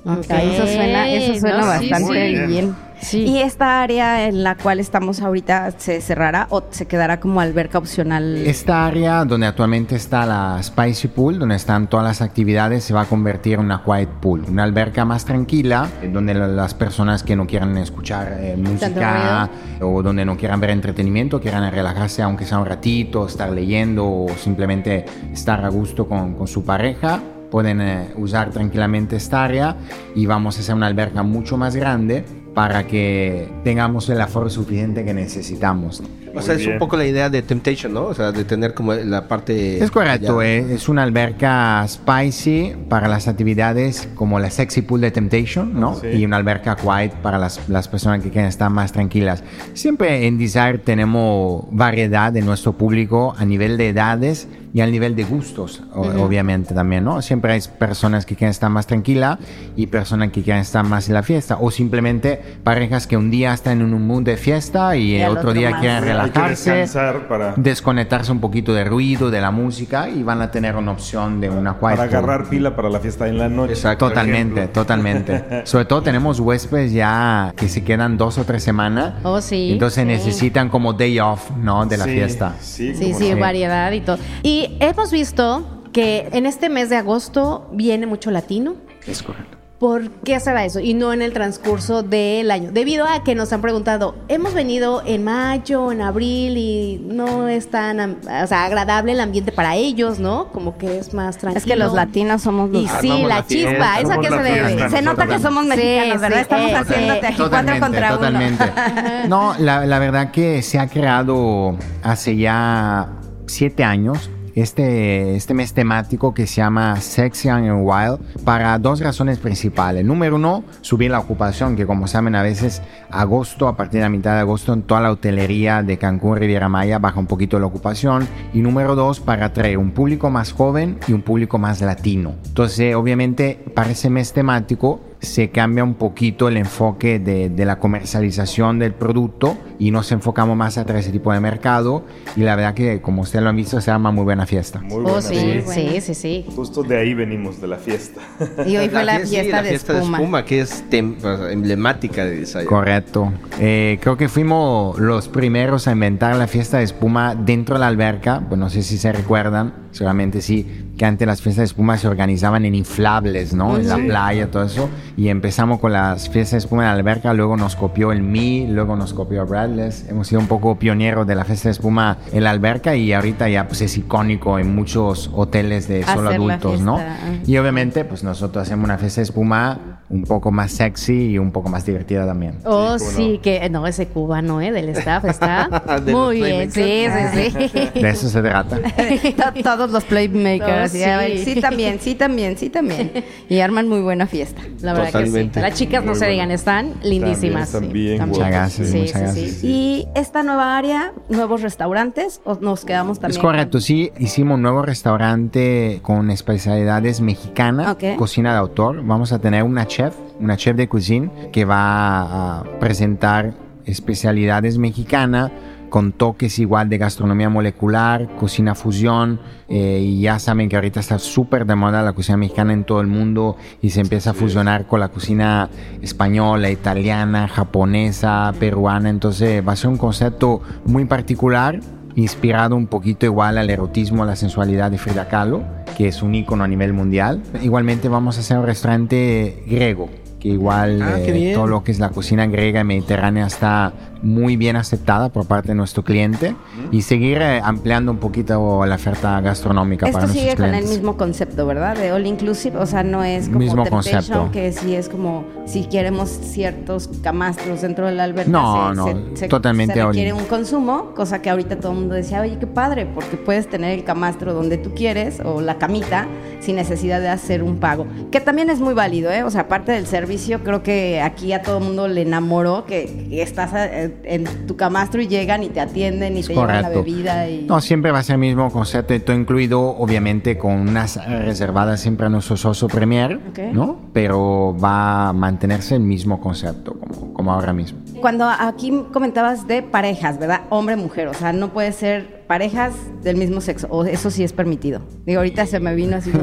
Ok, 0.05 0.25
Eso 0.29 0.65
suena, 0.65 1.09
eso 1.09 1.39
suena 1.39 1.57
No, 1.57 1.79
sí, 1.81 1.89
bastante 1.89 2.37
sí. 2.37 2.47
bien. 2.47 2.75
Sí. 3.01 3.23
¿Y 3.23 3.39
esta 3.41 3.81
área 3.81 4.27
en 4.27 4.43
la 4.43 4.55
cual 4.55 4.79
estamos 4.79 5.21
ahorita 5.21 5.71
se 5.77 6.01
cerrará 6.01 6.47
o 6.49 6.63
se 6.69 6.85
quedará 6.85 7.19
como 7.19 7.39
alberca 7.41 7.77
opcional? 7.77 8.37
Esta 8.37 8.85
área 8.85 9.23
donde 9.25 9.47
actualmente 9.47 9.95
está 9.95 10.25
la 10.25 10.61
Spicy 10.61 11.07
Pool, 11.07 11.39
donde 11.39 11.55
están 11.55 11.87
todas 11.87 12.05
las 12.05 12.21
actividades, 12.21 12.83
se 12.83 12.93
va 12.93 13.01
a 13.01 13.05
convertir 13.05 13.53
en 13.55 13.61
una 13.61 13.83
Quiet 13.83 14.09
Pool, 14.21 14.43
una 14.49 14.63
alberca 14.63 15.05
más 15.05 15.25
tranquila, 15.25 15.87
donde 16.11 16.33
la- 16.33 16.47
las 16.47 16.73
personas 16.73 17.23
que 17.23 17.35
no 17.35 17.47
quieran 17.47 17.77
escuchar 17.77 18.37
eh, 18.39 18.55
música 18.57 19.49
o 19.81 20.03
donde 20.03 20.25
no 20.25 20.35
quieran 20.37 20.59
ver 20.59 20.71
entretenimiento, 20.71 21.39
quieran 21.39 21.71
relajarse 21.71 22.21
aunque 22.21 22.45
sea 22.45 22.57
un 22.59 22.65
ratito, 22.65 23.25
estar 23.27 23.49
leyendo 23.51 24.05
o 24.07 24.27
simplemente 24.37 25.05
estar 25.31 25.63
a 25.63 25.69
gusto 25.69 26.07
con, 26.07 26.33
con 26.35 26.47
su 26.47 26.63
pareja, 26.65 27.19
pueden 27.49 27.81
eh, 27.81 28.09
usar 28.15 28.51
tranquilamente 28.51 29.15
esta 29.15 29.43
área 29.43 29.75
y 30.15 30.25
vamos 30.27 30.57
a 30.57 30.59
hacer 30.59 30.75
una 30.75 30.85
alberca 30.87 31.23
mucho 31.23 31.57
más 31.57 31.75
grande 31.75 32.23
para 32.59 32.85
que 32.85 33.47
tengamos 33.63 34.09
el 34.09 34.19
aforo 34.19 34.49
suficiente 34.49 35.05
que 35.05 35.13
necesitamos. 35.13 36.03
O 36.35 36.41
sea, 36.41 36.53
es 36.55 36.61
bien. 36.61 36.73
un 36.73 36.79
poco 36.79 36.95
la 36.97 37.05
idea 37.05 37.29
de 37.29 37.41
Temptation, 37.41 37.93
¿no? 37.93 38.03
O 38.05 38.13
sea, 38.13 38.31
de 38.31 38.43
tener 38.45 38.73
como 38.73 38.93
la 38.93 39.27
parte... 39.27 39.83
Es 39.83 39.91
correcto, 39.91 40.41
eh, 40.41 40.73
es 40.73 40.87
una 40.89 41.03
alberca 41.03 41.85
spicy 41.87 42.73
para 42.89 43.07
las 43.07 43.27
actividades 43.27 44.07
como 44.15 44.39
la 44.39 44.49
sexy 44.49 44.81
pool 44.81 45.01
de 45.01 45.11
Temptation, 45.11 45.79
¿no? 45.79 45.95
Sí. 45.95 46.07
Y 46.07 46.25
una 46.25 46.37
alberca 46.37 46.75
quiet 46.75 47.13
para 47.21 47.37
las, 47.37 47.67
las 47.69 47.87
personas 47.87 48.21
que 48.23 48.29
quieren 48.29 48.47
estar 48.49 48.69
más 48.69 48.91
tranquilas. 48.91 49.43
Siempre 49.73 50.27
en 50.27 50.37
Desire 50.37 50.77
tenemos 50.79 51.65
variedad 51.71 52.31
de 52.31 52.41
nuestro 52.41 52.73
público 52.73 53.33
a 53.37 53.45
nivel 53.45 53.77
de 53.77 53.89
edades 53.89 54.47
y 54.71 54.81
a 54.81 54.85
nivel 54.85 55.15
de 55.15 55.23
gustos, 55.23 55.81
o- 55.95 56.01
obviamente 56.23 56.75
también, 56.75 57.03
¿no? 57.03 57.23
Siempre 57.23 57.53
hay 57.53 57.61
personas 57.79 58.23
que 58.27 58.35
quieren 58.35 58.51
estar 58.51 58.69
más 58.69 58.85
tranquila 58.85 59.39
y 59.75 59.87
personas 59.87 60.31
que 60.31 60.43
quieren 60.43 60.61
estar 60.61 60.85
más 60.85 61.07
en 61.07 61.15
la 61.15 61.23
fiesta, 61.23 61.57
o 61.59 61.71
simplemente 61.71 62.39
parejas 62.63 63.07
que 63.07 63.17
un 63.17 63.31
día 63.31 63.51
están 63.51 63.81
en 63.81 63.95
un 63.95 64.05
mood 64.05 64.21
de 64.23 64.37
fiesta 64.37 64.95
y, 64.95 65.13
Y 65.13 65.15
el 65.15 65.23
al 65.23 65.29
otro, 65.31 65.41
otro 65.49 65.53
día 65.53 65.71
más. 65.71 65.79
quieren 65.81 66.03
que 66.03 66.13
relajarse 66.23 66.71
descansar 66.71 67.27
para, 67.27 67.53
desconectarse 67.55 68.31
un 68.31 68.39
poquito 68.39 68.73
de 68.73 68.83
ruido, 68.85 69.29
de 69.31 69.41
la 69.41 69.51
música 69.51 70.09
y 70.09 70.23
van 70.23 70.41
a 70.41 70.51
tener 70.51 70.75
una 70.75 70.91
opción 70.91 71.39
de 71.41 71.49
una 71.49 71.73
quiet 71.73 71.91
para 71.97 72.03
agarrar 72.03 72.49
pila 72.49 72.75
para 72.75 72.89
la 72.89 72.99
fiesta 72.99 73.27
en 73.27 73.37
la 73.37 73.49
noche. 73.49 73.73
Exacto. 73.73 74.07
Totalmente, 74.09 74.67
totalmente. 74.67 75.61
Sobre 75.65 75.85
todo 75.85 76.01
tenemos 76.01 76.39
huéspedes 76.39 76.91
ya 76.93 77.53
que 77.55 77.67
se 77.69 77.83
quedan 77.83 78.17
dos 78.17 78.37
o 78.37 78.43
tres 78.43 78.63
semanas. 78.63 79.13
Oh, 79.23 79.41
sí. 79.41 79.71
Entonces 79.73 80.01
sí. 80.03 80.07
necesitan 80.07 80.69
como 80.69 80.93
day 80.93 81.19
off, 81.19 81.51
¿no? 81.57 81.85
De 81.85 81.97
la 81.97 82.05
Sí, 82.05 82.11
fiesta. 82.11 82.55
Sí, 82.59 82.95
Sí, 82.95 83.13
sí, 83.13 83.31
no. 83.33 83.39
variedad 83.39 83.91
y 83.91 84.01
todo. 84.01 84.17
Y 84.43 84.77
hemos 84.79 85.11
visto 85.11 85.83
que 85.93 86.29
en 86.31 86.45
este 86.45 86.69
mes 86.69 86.89
de 86.89 86.97
agosto 86.97 87.69
viene 87.73 88.05
mucho 88.07 88.31
latino. 88.31 88.75
Es 89.07 89.21
correcto. 89.23 89.58
¿Por 89.79 90.11
qué 90.25 90.37
será 90.41 90.65
eso? 90.65 90.81
Y 90.81 90.93
no 90.93 91.13
en 91.13 91.21
el 91.21 91.31
transcurso 91.31 92.03
del 92.03 92.51
año. 92.51 92.71
Debido 92.73 93.05
a 93.07 93.23
que 93.23 93.33
nos 93.33 93.53
han 93.53 93.61
preguntado, 93.61 94.13
hemos 94.27 94.53
venido 94.53 95.01
en 95.05 95.23
mayo, 95.23 95.93
en 95.93 96.01
abril 96.01 96.57
y 96.57 97.01
no 97.01 97.47
es 97.47 97.69
tan 97.69 98.17
o 98.19 98.47
sea, 98.47 98.65
agradable 98.65 99.13
el 99.13 99.21
ambiente 99.21 99.53
para 99.53 99.77
ellos, 99.77 100.19
¿no? 100.19 100.47
Como 100.51 100.77
que 100.77 100.97
es 100.99 101.13
más 101.13 101.37
tranquilo. 101.37 101.59
Es 101.59 101.65
que 101.65 101.77
los 101.77 101.93
latinos 101.93 102.41
somos 102.41 102.69
los 102.69 102.83
Y 102.83 102.87
sí, 102.99 103.23
la 103.25 103.47
chispa, 103.47 104.01
¿eso 104.01 104.11
a 104.11 104.19
qué 104.19 104.27
se 104.27 104.43
debe? 104.43 104.89
Se 104.89 105.01
nota 105.01 105.25
que 105.27 105.39
somos 105.39 105.63
Sí, 105.63 105.69
mexicanos, 105.69 106.21
¿verdad? 106.21 106.35
sí, 106.37 106.41
Estamos 106.41 106.71
eh, 106.71 106.75
haciéndote 106.75 107.27
aquí 107.27 107.35
cuatro 107.37 107.45
Totalmente, 107.45 107.79
contra 107.79 108.09
totalmente. 108.09 108.63
uno. 109.27 109.53
No, 109.53 109.55
la, 109.59 109.85
la 109.85 109.99
verdad 109.99 110.31
que 110.31 110.61
se 110.61 110.77
ha 110.77 110.87
creado 110.89 111.77
hace 112.03 112.35
ya 112.35 113.07
siete 113.47 113.85
años 113.85 114.29
este, 114.55 115.35
este 115.35 115.53
mes 115.53 115.73
temático 115.73 116.33
que 116.33 116.47
se 116.47 116.55
llama 116.55 116.99
Sexy 117.01 117.49
and 117.49 117.83
Wild 117.83 118.19
para 118.43 118.77
dos 118.79 118.99
razones 118.99 119.37
principales. 119.37 120.05
Número 120.05 120.35
uno, 120.35 120.63
subir 120.81 121.11
la 121.11 121.19
ocupación, 121.19 121.75
que 121.75 121.85
como 121.85 122.07
saben 122.07 122.35
a 122.35 122.43
veces 122.43 122.81
agosto, 123.09 123.67
a 123.67 123.75
partir 123.75 123.99
de 123.99 124.05
la 124.05 124.09
mitad 124.09 124.33
de 124.33 124.39
agosto 124.39 124.73
en 124.73 124.83
toda 124.83 125.01
la 125.01 125.11
hotelería 125.11 125.83
de 125.83 125.97
Cancún, 125.97 126.37
Riviera 126.37 126.69
Maya, 126.69 126.99
baja 126.99 127.19
un 127.19 127.27
poquito 127.27 127.59
la 127.59 127.65
ocupación. 127.65 128.27
Y 128.53 128.61
número 128.61 128.95
dos, 128.95 129.19
para 129.19 129.45
atraer 129.45 129.77
un 129.77 129.91
público 129.91 130.29
más 130.29 130.51
joven 130.51 130.99
y 131.07 131.13
un 131.13 131.21
público 131.21 131.57
más 131.57 131.81
latino. 131.81 132.35
Entonces, 132.45 132.95
obviamente, 132.95 133.59
para 133.73 133.91
ese 133.91 134.09
mes 134.09 134.33
temático 134.33 135.01
se 135.21 135.49
cambia 135.49 135.83
un 135.83 135.95
poquito 135.95 136.47
el 136.47 136.55
enfoque 136.57 137.19
de, 137.19 137.49
de, 137.49 137.65
la 137.65 137.77
comercialización 137.79 138.79
del 138.79 138.93
producto 138.93 139.57
y 139.77 139.91
nos 139.91 140.11
enfocamos 140.13 140.55
más 140.55 140.77
a 140.77 140.81
ese 140.97 141.11
tipo 141.11 141.33
de 141.33 141.39
mercado 141.41 142.05
y 142.37 142.41
la 142.41 142.55
verdad 142.55 142.73
que 142.73 143.01
como 143.01 143.23
ustedes 143.23 143.43
lo 143.43 143.49
han 143.49 143.55
visto 143.57 143.81
se 143.81 143.91
llama 143.91 144.11
muy 144.11 144.23
buena 144.23 144.45
fiesta. 144.45 144.79
Muy 144.79 144.99
Oh, 144.99 145.01
buena 145.03 145.21
sí, 145.21 145.35
fiesta. 145.35 145.73
sí, 145.73 146.01
sí, 146.01 146.13
sí. 146.13 146.45
Justo 146.55 146.83
de 146.83 146.97
ahí 146.97 147.13
venimos, 147.13 147.59
de 147.59 147.67
la 147.67 147.77
fiesta. 147.77 148.21
Y 148.65 148.77
hoy 148.77 148.87
fue 148.89 149.03
la, 149.03 149.19
fie- 149.19 149.25
sí, 149.25 149.29
fiesta, 149.35 149.55
la 149.57 149.61
de, 149.63 149.69
fiesta 149.69 149.99
espuma. 149.99 150.45
que 150.45 150.61
es 150.61 150.83
tem- 150.89 151.15
pues, 151.19 151.51
emblemática 151.51 152.23
de 152.25 152.39
Desire. 152.39 152.65
Correcto. 152.65 153.31
Eh, 153.59 153.97
creo 154.01 154.15
que 154.17 154.29
fuimos 154.29 154.97
los 154.99 155.27
primeros 155.27 155.87
a 155.87 155.91
inventar 155.91 156.35
la 156.37 156.47
fiesta 156.47 156.77
de 156.77 156.83
espuma 156.85 157.35
dentro 157.35 157.75
de 157.75 157.79
la 157.81 157.87
alberca. 157.87 158.41
Pues 158.47 158.57
no 158.59 158.69
sé 158.69 158.83
si 158.83 158.97
se 158.97 159.11
recuerdan, 159.11 159.73
seguramente 159.91 160.41
sí, 160.41 160.89
que 160.97 161.05
antes 161.05 161.27
las 161.27 161.41
fiestas 161.41 161.61
de 161.61 161.65
espuma 161.65 161.97
se 161.97 162.07
organizaban 162.07 162.65
en 162.65 162.75
inflables, 162.75 163.53
¿no? 163.53 163.77
En 163.77 163.87
la 163.87 163.97
playa, 163.97 164.51
todo 164.51 164.63
eso. 164.63 164.89
Y 165.17 165.29
empezamos 165.29 165.79
con 165.79 165.93
las 165.93 166.29
fiestas 166.29 166.51
de 166.51 166.57
espuma 166.59 166.83
en 166.83 166.87
la 166.87 166.93
alberca, 166.93 167.33
luego 167.33 167.57
nos 167.57 167.75
copió 167.75 168.11
el 168.11 168.21
Mi, 168.21 168.67
luego 168.67 168.95
nos 168.95 169.13
copió 169.13 169.45
Bradley's. 169.45 170.05
Hemos 170.09 170.27
sido 170.27 170.41
un 170.41 170.47
poco 170.47 170.77
pioneros 170.77 171.25
de 171.27 171.35
la 171.35 171.45
fiesta 171.45 171.69
de 171.69 171.73
espuma 171.73 172.17
en 172.31 172.43
la 172.43 172.51
alberca 172.51 172.95
y 172.95 173.13
ahorita 173.13 173.49
ya 173.49 173.67
pues 173.67 173.81
es 173.81 173.97
icónico 173.97 174.59
en 174.59 174.75
muchos 174.75 175.29
hoteles 175.33 175.87
de 175.87 176.03
solo 176.03 176.29
Hacer 176.29 176.41
adultos, 176.41 176.81
¿no? 176.81 176.99
Y 177.45 177.57
obviamente 177.57 178.05
pues 178.05 178.23
nosotros 178.23 178.63
hacemos 178.63 178.85
una 178.85 178.97
fiesta 178.97 179.21
de 179.21 179.23
espuma 179.23 179.98
un 180.09 180.23
poco 180.23 180.51
más 180.51 180.71
sexy 180.71 181.31
y 181.31 181.37
un 181.37 181.51
poco 181.51 181.69
más 181.69 181.85
divertida 181.85 182.25
también. 182.25 182.55
Oh, 182.65 182.97
Sí, 182.97 183.05
sí, 183.15 183.33
no. 183.35 183.41
que 183.41 183.69
no, 183.69 183.85
ese 183.87 184.07
cubano, 184.07 184.59
¿eh? 184.61 184.71
Del 184.71 184.89
staff 184.89 185.23
está 185.25 185.69
muy 186.07 186.37
bien. 186.41 186.71
Sí, 186.71 187.05
sí, 187.33 187.51
sí. 187.69 187.99
De 188.01 188.09
eso 188.09 188.27
se 188.29 188.41
trata. 188.41 188.79
To- 189.53 189.61
Todos 189.63 189.91
los 189.91 190.03
playmakers. 190.05 190.93
Oh, 190.95 190.97
ver, 190.97 191.37
sí. 191.37 191.53
sí, 191.55 191.61
también, 191.61 191.99
sí, 191.99 192.15
también, 192.15 192.57
sí, 192.57 192.69
también. 192.69 193.11
Y 193.47 193.59
arman 193.59 193.87
muy 193.87 194.01
buena 194.01 194.25
fiesta. 194.27 194.61
La 194.81 194.93
verdad 194.93 195.05
que 195.07 195.11
sí. 195.11 195.17
Totalmente. 195.25 195.61
Las 195.61 195.73
chicas, 195.75 196.01
no 196.03 196.11
Muy 196.11 196.15
se 196.15 196.25
bueno. 196.25 196.31
digan, 196.33 196.51
están 196.51 196.93
lindísimas. 197.03 197.71
También, 197.71 198.13
sí. 198.13 198.17
también 198.17 198.29
Muchas 198.29 198.51
gracias, 198.51 198.87
Sí, 198.89 198.97
muchas 198.97 199.11
sí, 199.13 199.19
gracias. 199.21 199.51
sí. 199.57 199.67
Y 199.67 200.07
esta 200.15 200.43
nueva 200.43 200.77
área, 200.77 201.13
nuevos 201.29 201.61
restaurantes, 201.61 202.41
o 202.45 202.55
nos 202.55 202.83
quedamos 202.85 203.19
también. 203.19 203.37
Es 203.37 203.41
correcto, 203.43 203.79
sí, 203.79 204.11
hicimos 204.17 204.55
un 204.55 204.63
nuevo 204.63 204.81
restaurante 204.81 205.99
con 206.01 206.31
especialidades 206.31 207.21
mexicanas, 207.21 207.89
Ok. 207.91 208.15
cocina 208.17 208.53
de 208.53 208.57
autor. 208.59 209.03
Vamos 209.05 209.31
a 209.33 209.39
tener 209.39 209.63
una 209.63 209.85
chef, 209.99 210.15
una 210.39 210.55
chef 210.55 210.77
de 210.77 210.87
cocina 210.87 211.29
que 211.51 211.65
va 211.65 212.59
a 212.59 212.63
presentar 212.79 213.53
especialidades 213.85 214.77
mexicanas 214.77 215.51
con 215.89 216.13
toques 216.13 216.57
igual 216.59 216.87
de 216.87 216.97
gastronomía 216.97 217.49
molecular, 217.49 218.29
cocina 218.37 218.75
fusión, 218.75 219.41
eh, 219.67 219.99
y 220.01 220.21
ya 220.21 220.39
saben 220.39 220.69
que 220.69 220.77
ahorita 220.77 221.01
está 221.01 221.19
súper 221.19 221.65
de 221.65 221.75
moda 221.75 222.01
la 222.01 222.13
cocina 222.13 222.37
mexicana 222.37 222.71
en 222.71 222.85
todo 222.85 223.01
el 223.01 223.07
mundo 223.07 223.57
y 223.81 223.89
se 223.89 223.99
empieza 223.99 224.29
a 224.29 224.33
fusionar 224.33 224.87
con 224.87 225.01
la 225.01 225.09
cocina 225.09 225.69
española, 226.01 226.69
italiana, 226.69 227.49
japonesa, 227.49 228.53
peruana, 228.57 229.09
entonces 229.09 229.67
va 229.67 229.73
a 229.73 229.75
ser 229.75 229.89
un 229.89 229.97
concepto 229.97 230.61
muy 230.85 231.05
particular 231.05 231.81
inspirado 232.15 232.75
un 232.75 232.87
poquito 232.87 233.25
igual 233.25 233.57
al 233.57 233.69
erotismo, 233.69 234.23
a 234.23 234.25
la 234.25 234.35
sensualidad 234.35 234.91
de 234.91 234.97
Frida 234.97 235.27
Kahlo, 235.27 235.63
que 235.97 236.07
es 236.07 236.21
un 236.21 236.35
icono 236.35 236.63
a 236.63 236.67
nivel 236.67 236.93
mundial. 236.93 237.41
Igualmente 237.61 238.09
vamos 238.09 238.37
a 238.37 238.39
hacer 238.41 238.57
un 238.57 238.65
restaurante 238.65 239.63
griego, 239.67 240.09
que 240.39 240.49
igual 240.49 241.01
Ah, 241.01 241.19
eh, 241.19 241.51
todo 241.53 241.67
lo 241.67 241.83
que 241.83 241.91
es 241.91 241.99
la 241.99 242.09
cocina 242.09 242.47
griega 242.47 242.81
y 242.81 242.83
mediterránea 242.83 243.45
está 243.45 243.93
muy 244.21 244.57
bien 244.57 244.75
aceptada 244.75 245.29
por 245.29 245.45
parte 245.45 245.69
de 245.69 245.75
nuestro 245.75 246.03
cliente 246.03 246.55
y 246.91 247.01
seguir 247.03 247.37
eh, 247.41 247.61
ampliando 247.63 248.11
un 248.11 248.17
poquito 248.17 248.85
la 248.85 248.95
oferta 248.95 249.39
gastronómica 249.41 250.05
para 250.07 250.09
Esto 250.09 250.19
nuestros 250.33 250.43
sigue 250.43 250.55
con 250.55 250.65
el 250.65 250.71
clientes. 250.71 250.97
mismo 250.97 251.17
concepto, 251.17 251.65
¿verdad? 251.65 251.95
De 251.97 252.11
all 252.11 252.25
inclusive, 252.25 252.77
o 252.77 252.85
sea, 252.85 253.03
no 253.03 253.23
es 253.23 253.47
como 253.47 253.59
Mismo 253.59 253.85
concepto. 253.85 254.49
que 254.51 254.71
sí 254.71 254.95
es 254.95 255.09
como 255.09 255.45
si 255.65 255.85
queremos 255.85 256.29
ciertos 256.29 257.09
camastros 257.23 257.81
dentro 257.81 258.07
del 258.07 258.19
alberca. 258.19 258.51
No, 258.51 258.89
se- 258.89 258.95
no, 258.95 259.05
se- 259.07 259.37
se- 259.37 259.47
totalmente 259.47 259.93
Se 259.93 260.05
requiere 260.05 260.33
un 260.33 260.45
consumo, 260.45 261.13
cosa 261.15 261.41
que 261.41 261.49
ahorita 261.49 261.77
todo 261.79 261.91
el 261.93 261.99
mundo 261.99 262.15
decía, 262.15 262.41
oye, 262.41 262.57
qué 262.59 262.67
padre, 262.67 263.05
porque 263.05 263.37
puedes 263.37 263.69
tener 263.69 263.97
el 263.97 264.03
camastro 264.03 264.53
donde 264.53 264.77
tú 264.77 264.93
quieres 264.93 265.39
o 265.45 265.61
la 265.61 265.77
camita 265.77 266.27
sin 266.59 266.75
necesidad 266.75 267.21
de 267.21 267.29
hacer 267.29 267.63
un 267.63 267.77
pago. 267.77 268.05
Que 268.31 268.41
también 268.41 268.69
es 268.69 268.79
muy 268.79 268.93
válido, 268.93 269.31
¿eh? 269.31 269.43
O 269.43 269.49
sea, 269.49 269.61
aparte 269.61 269.91
del 269.91 270.05
servicio, 270.07 270.63
creo 270.63 270.83
que 270.83 271.21
aquí 271.21 271.53
a 271.53 271.61
todo 271.61 271.77
el 271.77 271.83
mundo 271.85 272.07
le 272.07 272.21
enamoró 272.23 272.85
que, 272.85 273.27
que 273.29 273.41
estás 273.41 273.71
eh, 273.75 274.08
en 274.23 274.45
tu 274.67 274.75
camastro 274.75 275.21
y 275.21 275.27
llegan 275.27 275.63
y 275.63 275.69
te 275.69 275.79
atienden 275.79 276.37
y 276.37 276.41
te 276.41 276.49
llevan 276.49 276.67
la 276.67 276.89
Correcto. 276.89 277.03
bebida. 277.03 277.49
Y... 277.49 277.63
No, 277.63 277.81
siempre 277.81 278.11
va 278.11 278.19
a 278.19 278.23
ser 278.23 278.35
el 278.35 278.41
mismo 278.41 278.71
concepto, 278.71 279.19
todo 279.21 279.35
incluido, 279.35 279.81
obviamente, 279.81 280.57
con 280.57 280.73
unas 280.73 281.23
reservadas 281.27 281.99
siempre 281.99 282.25
a 282.25 282.29
nuestro 282.29 282.57
socio 282.57 282.87
Premier. 282.87 283.39
¿no? 283.73 283.99
Pero 284.13 284.75
va 284.81 285.29
a 285.29 285.33
mantenerse 285.33 285.95
el 285.95 286.01
mismo 286.01 286.39
concepto, 286.39 286.93
como, 286.93 287.33
como 287.33 287.53
ahora 287.53 287.73
mismo. 287.73 287.99
Cuando 288.21 288.45
aquí 288.49 289.05
comentabas 289.13 289.67
de 289.67 289.81
parejas, 289.81 290.39
¿verdad? 290.39 290.61
Hombre-mujer, 290.69 291.27
o 291.27 291.33
sea, 291.33 291.53
no 291.53 291.71
puede 291.71 291.91
ser 291.91 292.39
parejas 292.47 292.93
del 293.23 293.37
mismo 293.37 293.61
sexo, 293.61 293.87
o 293.89 294.03
eso 294.05 294.31
sí 294.31 294.43
es 294.43 294.53
permitido. 294.53 295.01
Digo, 295.25 295.39
ahorita 295.39 295.65
se 295.65 295.79
me 295.79 295.95
vino 295.95 296.17
así. 296.17 296.31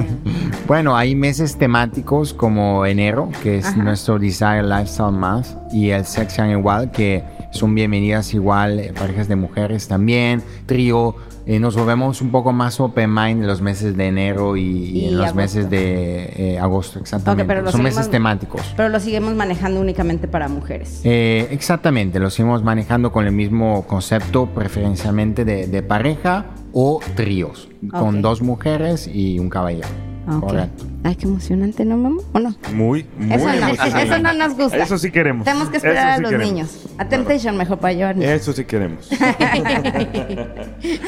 Bueno, 0.66 0.96
hay 0.96 1.14
meses 1.14 1.56
temáticos 1.56 2.34
como 2.34 2.84
enero, 2.86 3.28
que 3.44 3.58
es 3.58 3.76
nuestro 3.76 4.18
Desire 4.18 4.64
Lifestyle 4.64 5.12
Month, 5.12 5.46
y 5.72 5.90
el 5.90 6.04
Sex 6.04 6.40
and 6.40 6.60
Wild, 6.64 6.90
que 6.90 7.22
son 7.50 7.74
bienvenidas 7.74 8.34
igual 8.34 8.78
eh, 8.80 8.92
parejas 8.98 9.28
de 9.28 9.36
mujeres 9.36 9.88
también, 9.88 10.42
trío. 10.66 11.14
eh, 11.46 11.60
nos 11.60 11.76
volvemos 11.76 12.20
un 12.22 12.30
poco 12.32 12.52
más 12.52 12.80
open 12.80 13.12
mind 13.14 13.42
en 13.42 13.46
los 13.46 13.60
meses 13.62 13.96
de 13.96 14.06
enero 14.08 14.56
y, 14.56 14.62
y 14.62 14.98
Y 15.00 15.04
en 15.06 15.12
los 15.12 15.26
agosto. 15.28 15.36
meses 15.36 15.70
de 15.70 16.32
eh, 16.54 16.58
agosto, 16.58 16.98
exactamente. 16.98 17.44
Pero 17.54 17.70
son 17.70 17.82
meses 17.82 18.10
temáticos. 18.10 18.62
Pero 18.76 18.88
lo 18.88 18.98
seguimos 18.98 19.34
manejando 19.34 19.80
únicamente 19.80 20.26
para 20.28 20.48
mujeres. 20.48 21.00
Eh, 21.04 21.46
exactamente, 21.52 22.18
lo 22.18 22.30
seguimos 22.30 22.64
manejando 22.64 23.12
con 23.12 23.26
el 23.26 23.32
mismo 23.32 23.86
concepto, 23.86 24.46
preferencialmente 24.46 25.44
de, 25.44 25.68
de 25.68 25.82
pareja 25.82 26.46
o 26.72 27.00
tríos, 27.14 27.68
con 27.90 28.22
dos 28.22 28.42
mujeres 28.42 29.06
y 29.06 29.38
un 29.38 29.48
caballero. 29.48 29.88
Ay, 31.04 31.14
qué 31.14 31.26
emocionante, 31.26 31.84
¿no, 31.84 31.96
mamá? 31.96 32.20
¿O 32.32 32.40
no? 32.40 32.54
Muy, 32.74 33.06
muy 33.16 33.32
Eso 33.32 33.44
no, 33.46 33.52
emocionante. 33.52 34.02
eso 34.02 34.18
no 34.18 34.32
nos 34.32 34.56
gusta. 34.56 34.76
Eso 34.78 34.98
sí 34.98 35.10
queremos. 35.12 35.44
Tenemos 35.44 35.68
que 35.68 35.76
esperar 35.76 36.08
a 36.08 36.18
los 36.18 36.30
queremos. 36.30 36.52
niños. 36.52 36.86
A 36.98 37.08
Temptation 37.08 37.56
mejor 37.56 37.78
para 37.78 37.92
llevar 37.94 38.16
niños. 38.16 38.32
Eso 38.32 38.52
sí 38.52 38.64
queremos. 38.64 39.08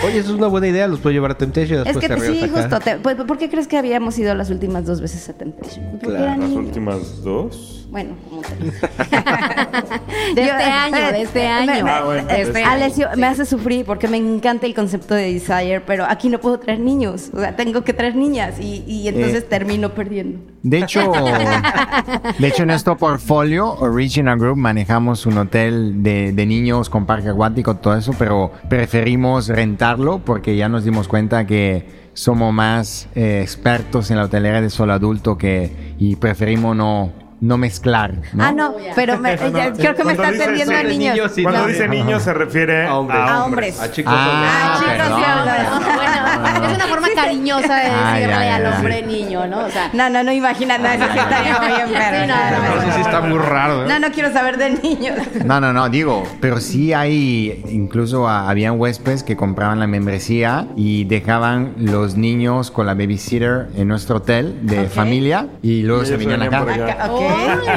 Oye, 0.05 0.19
eso 0.19 0.31
es 0.33 0.39
una 0.39 0.47
buena 0.47 0.69
idea. 0.69 0.87
Los 0.87 1.01
puedo 1.01 1.13
llevar 1.13 1.33
a 1.33 1.39
Temptation. 1.39 1.87
Es 1.87 1.97
que 1.97 2.09
te 2.09 2.21
sí, 2.21 2.45
acá. 2.45 2.61
justo. 2.63 2.79
te- 2.81 2.97
pues, 2.99 3.17
¿Por 3.17 3.39
qué 3.39 3.49
crees 3.51 3.67
que 3.67 3.77
habíamos 3.77 4.19
ido 4.19 4.35
las 4.35 4.51
últimas 4.51 4.87
dos 4.87 5.01
veces 5.01 5.29
a 5.29 5.33
Temptation? 5.33 5.99
Claro, 6.01 6.41
Las 6.43 6.51
últimas 6.53 7.23
dos. 7.23 7.88
Bueno, 7.91 8.17
como 8.29 8.43
te 8.43 8.55
De 10.35 10.47
Yo- 10.47 10.53
este 10.53 10.65
año, 10.65 11.13
de 11.13 11.23
este 11.23 11.47
año. 11.47 11.85
Ah, 11.89 12.03
bueno, 12.05 12.29
Eh, 12.31 12.35
de 12.37 12.43
este 12.43 12.63
Alessio, 12.65 13.09
me 13.17 13.27
hace 13.27 13.47
sufrir 13.47 13.87
porque 13.87 14.09
me 14.09 14.19
encanta 14.19 14.67
el 14.67 14.75
concepto 14.75 15.15
de 15.15 15.33
Desire, 15.33 15.81
pero 15.81 16.05
aquí 16.07 16.29
no 16.29 16.39
puedo 16.39 16.59
traer 16.59 16.81
niños. 16.81 17.31
O 17.33 17.41
sea, 17.41 17.57
tengo 17.57 17.83
que 17.85 17.95
traer 17.95 18.15
niñas 18.15 18.61
y, 18.61 18.85
y 18.87 19.09
entonces 19.09 19.43
Eh. 19.43 19.47
termino 19.49 19.95
perdiendo. 19.95 20.39
De 20.63 20.79
hecho, 20.81 21.01
de 22.39 22.49
hecho, 22.49 22.63
en 22.65 22.69
nuestro 22.69 22.97
portfolio, 22.99 23.73
Original 23.81 24.39
Group, 24.39 24.57
manejamos 24.59 25.25
un 25.25 25.39
hotel 25.39 26.03
de, 26.03 26.33
de 26.33 26.47
niños 26.47 26.91
con 26.91 27.07
parque 27.07 27.29
acuático, 27.31 27.77
todo 27.77 27.97
eso, 27.97 28.13
pero 28.19 28.53
preferimos 28.69 29.49
rentarlo 29.49 30.19
porque 30.19 30.57
ya 30.57 30.69
nos 30.69 30.85
dimos 30.85 31.09
cuenta 31.09 31.47
que 31.47 31.87
somos 32.13 32.53
más 32.53 33.09
eh, 33.15 33.41
expertos 33.43 34.11
en 34.11 34.19
la 34.19 34.25
hotelería 34.25 34.61
de 34.61 34.69
solo 34.71 34.93
adulto 34.93 35.39
que, 35.39 35.95
y 35.99 36.17
preferimos 36.17 36.75
no, 36.77 37.13
no 37.41 37.57
mezclar. 37.59 38.15
¿no? 38.33 38.45
Ah, 38.45 38.53
no, 38.53 38.75
pero 38.95 39.19
me- 39.19 39.37
creo 39.77 39.95
que 39.95 40.05
me 40.05 40.13
dice 40.15 40.45
perdiendo 40.45 40.75
a 40.77 40.83
niños. 40.83 41.15
niños, 41.15 41.33
sí, 41.35 41.43
Cuando 41.43 41.61
no. 41.63 41.67
dice 41.69 41.89
niños 41.89 42.23
se 42.23 42.35
refiere 42.35 42.87
A 42.87 42.97
hombres. 42.97 43.19
a 43.21 43.35
A 43.35 43.45
hombres. 43.45 43.75
hombres. 43.75 43.91
A 43.91 43.93
chicos 43.95 44.13
Ah, 44.17 44.43
Ah, 44.51 44.79
chicos, 44.79 44.93
perdón. 44.97 45.19
sí, 45.19 45.25
hablan. 45.25 45.97
Bueno, 45.97 46.48
es 46.71 46.77
una 46.77 46.87
forma 46.87 47.09
cariñosa 47.15 47.77
de 47.77 47.83
decirle 47.91 48.29
ya, 48.35 48.45
ya, 48.45 48.57
al 48.57 48.67
hombre 48.67 49.03
niño, 49.03 49.47
¿no? 49.47 49.65
O 49.67 49.71
sea, 49.71 49.91
No, 49.93 50.09
no, 50.11 50.23
no 50.23 50.33
imagina 50.33 50.79
nada, 50.79 50.95
eso 50.95 51.05
estaría 51.05 51.59
muy 51.59 51.73
enfermo. 51.73 52.19
Sí, 52.21 52.27
no, 52.29 52.69
no, 52.69 52.75
No, 52.77 52.83
sí, 52.83 52.89
sí 52.95 53.01
está 53.01 53.21
muy 53.21 53.39
raro. 53.39 53.85
¿eh? 53.85 53.89
No, 53.89 53.99
no 53.99 54.11
quiero 54.13 54.33
saber 54.33 54.57
de 54.59 54.71
niños. 54.71 55.17
No, 55.45 55.61
no, 55.61 55.73
no, 55.73 55.89
digo, 55.89 56.25
pero 56.41 56.61
sí 56.61 56.93
hay, 56.93 57.63
incluso 57.71 58.29
a- 58.29 58.49
habían 58.51 58.79
huéspedes 58.79 59.23
que 59.23 59.37
compraban 59.37 59.79
la 59.81 59.87
membresía 59.87 60.67
y 60.77 61.05
dejaban 61.05 61.75
los 61.79 62.17
niños 62.17 62.71
con 62.71 62.87
la 62.87 62.95
babysitter 62.95 63.69
en 63.77 63.89
nuestro 63.89 64.17
hotel 64.17 64.59
de 64.63 64.81
Ok. 64.81 64.89
familia 64.89 65.47
y 65.63 65.83
luego 65.83 66.03
Y 66.03 66.07
se 66.07 66.17
venían 66.17 66.43
acá. 66.43 66.61
por 66.61 66.71
allá. 66.71 66.93
Acá, 66.93 67.13
ok. 67.13 67.21
Uy, 67.21 67.27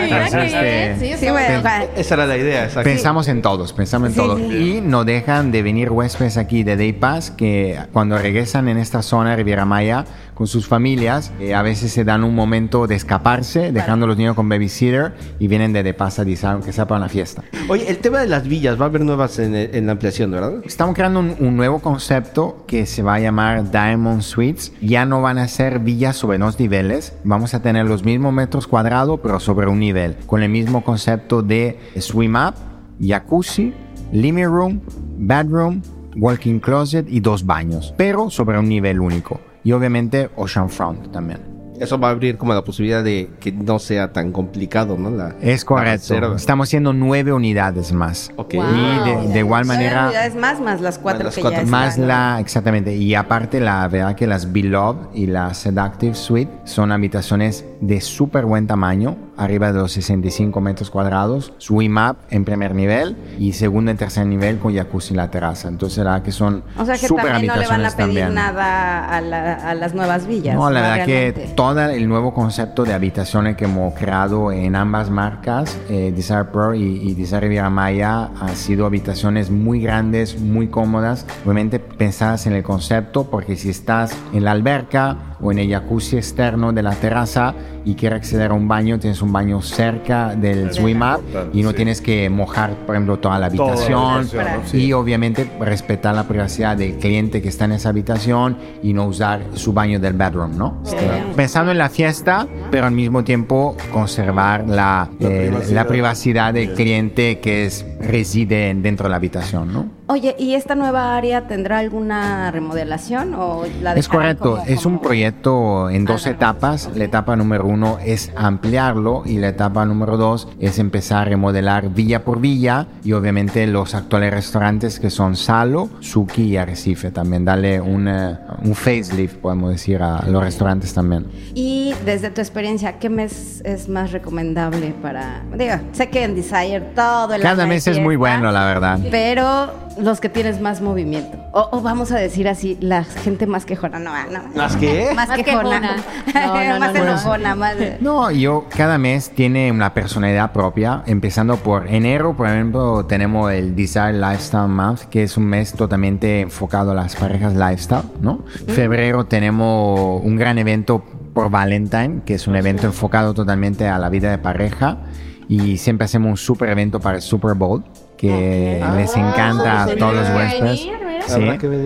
mira 0.04 0.26
Entonces, 0.26 0.32
qué 0.32 0.46
este, 0.46 0.62
bien. 1.08 1.18
Sí, 1.20 1.26
Sí, 1.26 1.32
bueno, 1.32 1.62
Esa 1.96 2.14
era 2.16 2.26
la 2.26 2.38
idea, 2.38 2.64
exacto. 2.66 2.90
Pensamos 2.90 3.28
en 3.28 3.42
todos, 3.42 3.74
pensamos 3.74 4.10
en 4.10 4.14
Sí, 4.16 4.20
todos. 4.20 4.40
sí. 4.40 4.78
Y 4.78 4.82
no 4.82 5.04
dejan 5.06 5.52
de 5.52 5.62
venir 5.64 5.92
huéspedes 5.92 6.38
aquí 6.38 6.64
de 6.64 6.76
Day 6.78 6.94
Pass 6.94 7.32
que 7.32 7.78
cuando 7.94 8.18
regresan 8.18 8.68
en 8.70 8.78
esta 8.82 9.02
zona 9.02 9.32
de 9.32 9.36
Riviera 9.38 9.66
Maya 9.66 10.06
con 10.34 10.48
sus 10.48 10.68
familias. 10.68 11.32
Eh, 11.40 11.54
a 11.54 11.62
veces 11.62 11.92
se 11.92 12.04
dan 12.04 12.24
un 12.24 12.36
momento 12.36 12.88
de 12.88 12.96
escaparse, 12.96 13.72
dejando 13.72 14.06
a 14.06 14.08
los 14.08 14.18
niños 14.18 14.36
con 14.36 14.50
babysitter 14.50 15.14
y 15.40 15.48
vienen 15.48 15.74
de, 15.74 15.84
de 15.84 15.94
Pasa 15.94 16.26
Design, 16.26 16.54
aunque 16.54 16.74
sea 16.74 16.88
para 16.88 17.00
una 17.00 17.10
fiesta. 17.10 17.44
Oye, 17.70 17.90
el 17.90 18.00
tema 18.00 18.20
de 18.20 18.28
las 18.28 18.48
villas, 18.48 18.80
va 18.80 18.86
a 18.86 18.88
haber 18.88 19.02
nuevas 19.06 19.40
en, 19.40 19.56
en 19.56 19.86
la 19.86 19.94
ampliación, 19.94 20.32
¿verdad? 20.32 20.56
Estamos 20.66 20.96
creando 20.96 21.20
un, 21.20 21.36
un 21.40 21.56
nuevo 21.56 21.80
concepto 21.80 22.66
que 22.68 22.86
se 22.86 23.04
va 23.04 23.16
a 23.16 23.20
llamar 23.20 23.72
Diamond 23.72 24.22
Suites. 24.22 24.74
Ya 24.82 25.06
no 25.06 25.22
van 25.22 25.38
a 25.38 25.48
ser 25.48 25.80
villas 25.80 26.16
sobre 26.16 26.38
dos 26.38 26.60
niveles. 26.60 27.14
Vamos 27.24 27.54
a 27.54 27.62
tener 27.62 27.86
los 27.86 28.04
mismos 28.04 28.34
metros 28.34 28.68
cuadrados, 28.68 29.20
pero 29.22 29.40
sobre 29.40 29.68
un 29.68 29.80
nivel. 29.80 30.16
Con 30.26 30.44
el 30.44 30.50
mismo 30.50 30.84
concepto 30.84 31.42
de 31.42 31.80
swim 32.00 32.36
up, 32.36 32.56
jacuzzi, 33.00 33.74
living 34.12 34.46
room, 34.46 34.82
bedroom, 35.18 35.82
walking 36.16 36.60
closet 36.60 37.06
y 37.10 37.20
dos 37.20 37.46
baños. 37.46 37.94
Pero 37.98 38.30
sobre 38.30 38.58
un 38.60 38.68
nivel 38.70 39.00
único. 39.00 39.40
Y 39.64 39.72
obviamente 39.74 40.30
ocean 40.36 40.70
front 40.70 41.12
también. 41.12 41.52
Eso 41.80 41.98
va 42.00 42.10
a 42.10 42.12
abrir 42.12 42.38
como 42.38 42.54
la 42.54 42.64
posibilidad 42.64 43.04
de 43.04 43.32
que 43.40 43.52
no 43.52 43.80
sea 43.80 44.14
tan 44.14 44.32
complicado, 44.32 45.00
¿no? 45.00 45.10
La, 45.10 45.30
Es 45.42 45.62
la 45.62 45.66
correcto. 45.66 45.92
reserva. 45.94 46.36
Estamos 46.36 46.70
haciendo 46.70 46.94
nueve 46.94 47.34
unidades 47.34 47.92
más. 47.92 48.30
Ok. 48.36 48.54
Wow. 48.54 48.66
Y 48.68 49.10
de, 49.28 49.34
de 49.34 49.40
igual 49.40 49.64
Nueve 49.66 49.84
manera... 49.84 50.06
unidades 50.10 50.36
más, 50.36 50.62
más 50.62 50.80
las 50.80 51.00
cuatro 51.00 51.24
las 51.24 51.34
que 51.36 51.42
cuatro 51.42 51.62
ya 51.64 51.66
Más 51.68 51.94
están. 51.94 52.08
la, 52.08 52.38
exactamente, 52.40 52.96
y 52.96 53.16
aparte 53.16 53.60
la 53.60 53.88
verdad 53.88 54.16
que 54.16 54.28
las 54.28 54.52
Beloved 54.52 55.08
y 55.16 55.26
la 55.26 55.56
Seductive 55.56 56.14
Suite 56.14 56.52
son 56.66 56.92
habitaciones 56.92 57.66
de 57.82 58.00
súper 58.00 58.46
buen 58.46 58.68
tamaño, 58.68 59.18
arriba 59.44 59.72
de 59.72 59.80
los 59.80 59.92
65 59.94 60.62
metros 60.62 60.90
cuadrados, 60.92 61.54
swim 61.58 61.98
up 61.98 62.18
en 62.30 62.46
primer 62.46 62.76
nivel 62.76 63.16
y 63.40 63.54
segundo 63.54 63.92
y 63.92 63.96
tercer 63.96 64.26
nivel 64.26 64.58
con 64.60 64.74
jacuzzi 64.76 65.14
en 65.14 65.18
la 65.18 65.30
terraza. 65.32 65.68
Entonces 65.68 65.98
la 66.00 66.12
verdad 66.12 66.26
que 66.26 66.32
son 66.32 66.64
O 66.78 66.86
sea 66.86 66.98
que 66.98 67.08
también 67.08 67.48
no 67.48 67.56
le 67.56 67.68
van 67.68 67.86
a 67.86 67.90
pedir 67.90 67.96
también. 67.98 68.34
nada 68.34 69.06
a, 69.18 69.22
la- 69.22 69.54
a 69.56 69.74
las 69.76 69.94
nuevas 69.94 70.28
villas. 70.28 70.56
No, 70.56 70.70
la 70.70 70.82
verdad 70.82 71.06
Realmente. 71.08 71.42
que 71.44 71.48
todo 71.56 71.82
el 71.82 72.08
nuevo 72.08 72.34
concepto 72.34 72.84
de 72.84 72.94
habitaciones 72.94 73.56
que 73.58 73.66
hemos 73.66 73.94
creado 73.96 74.52
en 74.52 74.76
ambas 74.76 75.10
marcas, 75.10 75.78
eh, 75.90 76.14
Desire 76.16 76.46
Pro 76.46 76.74
y, 76.76 76.82
y 76.84 77.14
Desire 77.16 77.42
Riviera 77.42 77.70
Maya, 77.70 78.30
han 78.40 78.56
sido 78.56 78.86
habitaciones 78.86 79.50
muy 79.50 79.82
grandes, 79.82 80.40
muy 80.40 80.68
cómodas, 80.68 81.26
obviamente 81.44 81.80
pensadas 81.80 82.46
en 82.48 82.54
el 82.54 82.64
concepto, 82.64 83.24
porque 83.30 83.56
si 83.56 83.70
estás 83.70 84.16
en 84.34 84.44
la 84.44 84.52
alberca 84.52 85.18
o 85.42 85.52
en 85.52 85.60
el 85.60 85.70
jacuzzi 85.70 86.18
externo 86.18 86.72
de 86.74 86.84
la 86.84 86.92
terraza 86.92 87.56
y 87.86 87.96
quieres 87.96 88.18
acceder 88.18 88.52
a 88.52 88.54
un 88.54 88.68
baño, 88.68 89.00
tienes 89.00 89.22
un 89.22 89.32
baño 89.34 89.62
cerca 89.62 90.36
del 90.36 90.72
swim 90.74 91.02
up 91.02 91.22
y 91.54 91.64
no 91.64 91.70
sí. 91.72 91.76
tienes 91.78 92.02
que 92.02 92.30
mojar, 92.30 92.72
por 92.86 92.96
ejemplo, 92.96 93.18
toda 93.20 93.40
la 93.40 93.50
Toda 93.50 93.68
la 93.68 93.74
habitación 93.74 94.04
habitación, 94.18 94.46
¿no? 94.46 94.68
y 94.68 94.82
Sí. 94.86 94.94
obviamente 94.94 95.50
respetar 95.60 96.14
la 96.16 96.28
privacidad 96.28 96.78
del 96.78 96.94
cliente 96.98 97.42
que 97.42 97.50
está 97.50 97.66
en 97.66 97.74
esa 97.74 97.90
habitación 97.90 98.58
y 98.84 98.94
no 98.94 99.06
usar 99.08 99.42
su 99.54 99.74
baño 99.74 100.00
del 100.00 100.14
bedroom, 100.14 100.58
¿no? 100.58 100.78
Este, 100.86 101.06
Pensando 101.36 101.72
en 101.72 101.78
la 101.80 101.90
fiesta, 101.90 102.48
pero 102.70 102.86
al 102.86 102.92
mismo 102.94 103.24
tiempo 103.24 103.76
conservar 103.92 104.66
la, 104.68 105.10
La 105.20 105.28
eh, 105.30 105.48
privacidad. 105.48 105.76
la 105.76 105.88
privacidad 105.88 106.54
del 106.54 106.74
cliente 106.74 107.40
que 107.40 107.66
es, 107.66 107.86
reside 108.00 108.74
dentro 108.76 109.06
de 109.06 109.10
la 109.12 109.16
habitación, 109.18 109.72
¿no? 109.74 109.86
Oye, 110.12 110.36
¿y 110.38 110.56
esta 110.56 110.76
nueva 110.76 111.16
área 111.16 111.48
tendrá 111.48 111.80
alguna 111.80 112.52
remodelación 112.52 113.34
o 113.34 113.64
la 113.82 113.94
Es 113.94 114.10
correcto, 114.10 114.58
como- 114.58 114.64
es 114.66 114.86
un 114.86 114.96
como- 114.98 115.04
proyecto 115.08 115.90
en 115.90 116.04
dos 116.04 116.28
Ah, 116.28 116.32
etapas. 116.32 116.90
La 116.96 117.06
etapa 117.06 117.38
número 117.38 117.66
uno 117.66 117.98
es 118.06 118.30
ampliarlo 118.36 119.24
y 119.26 119.38
la 119.38 119.48
etapa 119.48 119.86
número 119.86 120.18
dos 120.18 120.50
es 120.60 120.80
empezar 120.80 121.20
a 121.20 121.26
remodelar 121.30 121.88
villa 121.94 122.26
por 122.26 122.42
villa 122.42 122.88
y 123.06 123.14
obviamente 123.14 123.66
los 123.68 123.96
actuales 123.96 124.34
restaurantes 124.34 125.00
que 125.00 125.10
son 125.10 125.38
Salo, 125.38 125.88
Suki 126.02 126.44
y 126.44 126.58
Arrecife 126.58 127.12
también. 127.12 127.46
Darle 127.46 127.80
un, 127.80 128.10
eh, 128.10 128.38
un 128.66 128.76
facelift, 128.76 129.38
podemos 129.38 129.70
decir, 129.72 130.04
a 130.04 130.26
los 130.28 130.44
restaurantes 130.44 130.94
también. 130.94 131.26
Y 131.56 131.94
desde 132.04 132.32
tu 132.32 132.42
experiencia, 132.42 133.00
¿qué 133.00 133.10
mes 133.10 133.62
es 133.64 133.88
más 133.88 134.12
recomendable 134.12 134.94
para...? 135.02 135.42
Digo, 135.58 135.76
sé 135.94 136.10
que 136.10 136.26
en 136.26 136.36
Desire 136.36 136.82
todo 136.96 137.34
el 137.34 137.42
Cada 137.42 137.66
mes 137.66 137.88
es 137.88 137.98
muy 137.98 138.18
bueno, 138.18 138.52
la 138.52 138.66
verdad. 138.66 139.00
Pero 139.10 139.72
los 140.02 140.20
que 140.20 140.30
tienes 140.30 140.60
más 140.60 140.82
movimiento. 140.82 141.38
O, 141.52 141.70
o 141.72 141.82
vamos 141.82 142.12
a 142.12 142.18
decir 142.18 142.48
así, 142.48 142.78
la 142.82 143.04
gente 143.04 143.46
más 143.48 143.66
quejona. 143.66 144.00
No, 144.00 144.12
no. 144.32 144.44
¿Más 144.56 144.76
qué? 144.76 145.12
Más, 145.16 145.30
Más 145.30 145.38
quejona. 145.38 145.96
No, 146.34 146.64
no, 146.64 146.80
más 146.80 146.94
no, 146.94 147.00
no. 147.00 147.06
enojona, 147.12 147.56
más... 147.56 147.76
No, 148.00 148.32
yo 148.32 148.66
cada 148.76 148.98
mes 148.98 149.30
tiene 149.30 149.72
una 149.72 149.94
personalidad 149.94 150.52
propia, 150.52 151.04
empezando 151.06 151.58
por 151.58 151.88
enero, 151.88 152.36
por 152.36 152.48
ejemplo, 152.48 153.06
tenemos 153.06 153.52
el 153.52 153.76
Desire 153.76 154.14
Lifestyle 154.14 154.68
Month, 154.68 155.02
que 155.04 155.24
es 155.24 155.38
un 155.38 155.46
mes 155.46 155.74
totalmente 155.74 156.42
enfocado 156.42 156.92
a 156.92 156.96
las 156.96 157.16
parejas 157.16 157.54
lifestyle, 157.54 158.04
¿no? 158.22 158.44
Febrero 158.68 159.26
tenemos 159.26 160.22
un 160.24 160.36
gran 160.36 160.58
evento 160.58 161.04
por 161.34 161.50
Valentine, 161.50 162.22
que 162.26 162.36
es 162.36 162.48
un 162.48 162.56
evento 162.56 162.88
enfocado 162.88 163.34
totalmente 163.34 163.88
a 163.88 164.00
la 164.00 164.10
vida 164.10 164.32
de 164.32 164.38
pareja, 164.38 165.00
y 165.48 165.78
siempre 165.78 166.06
hacemos 166.06 166.30
un 166.30 166.38
super 166.38 166.70
evento 166.70 167.00
para 167.00 167.18
el 167.18 167.22
Super 167.22 167.56
Bowl, 167.56 167.84
que 168.22 168.80
les 168.98 169.18
encanta 169.18 169.84
a 169.84 169.96
todos 169.96 170.14
los 170.14 170.30
huéspedes. 170.30 170.80
Sí. 170.80 170.92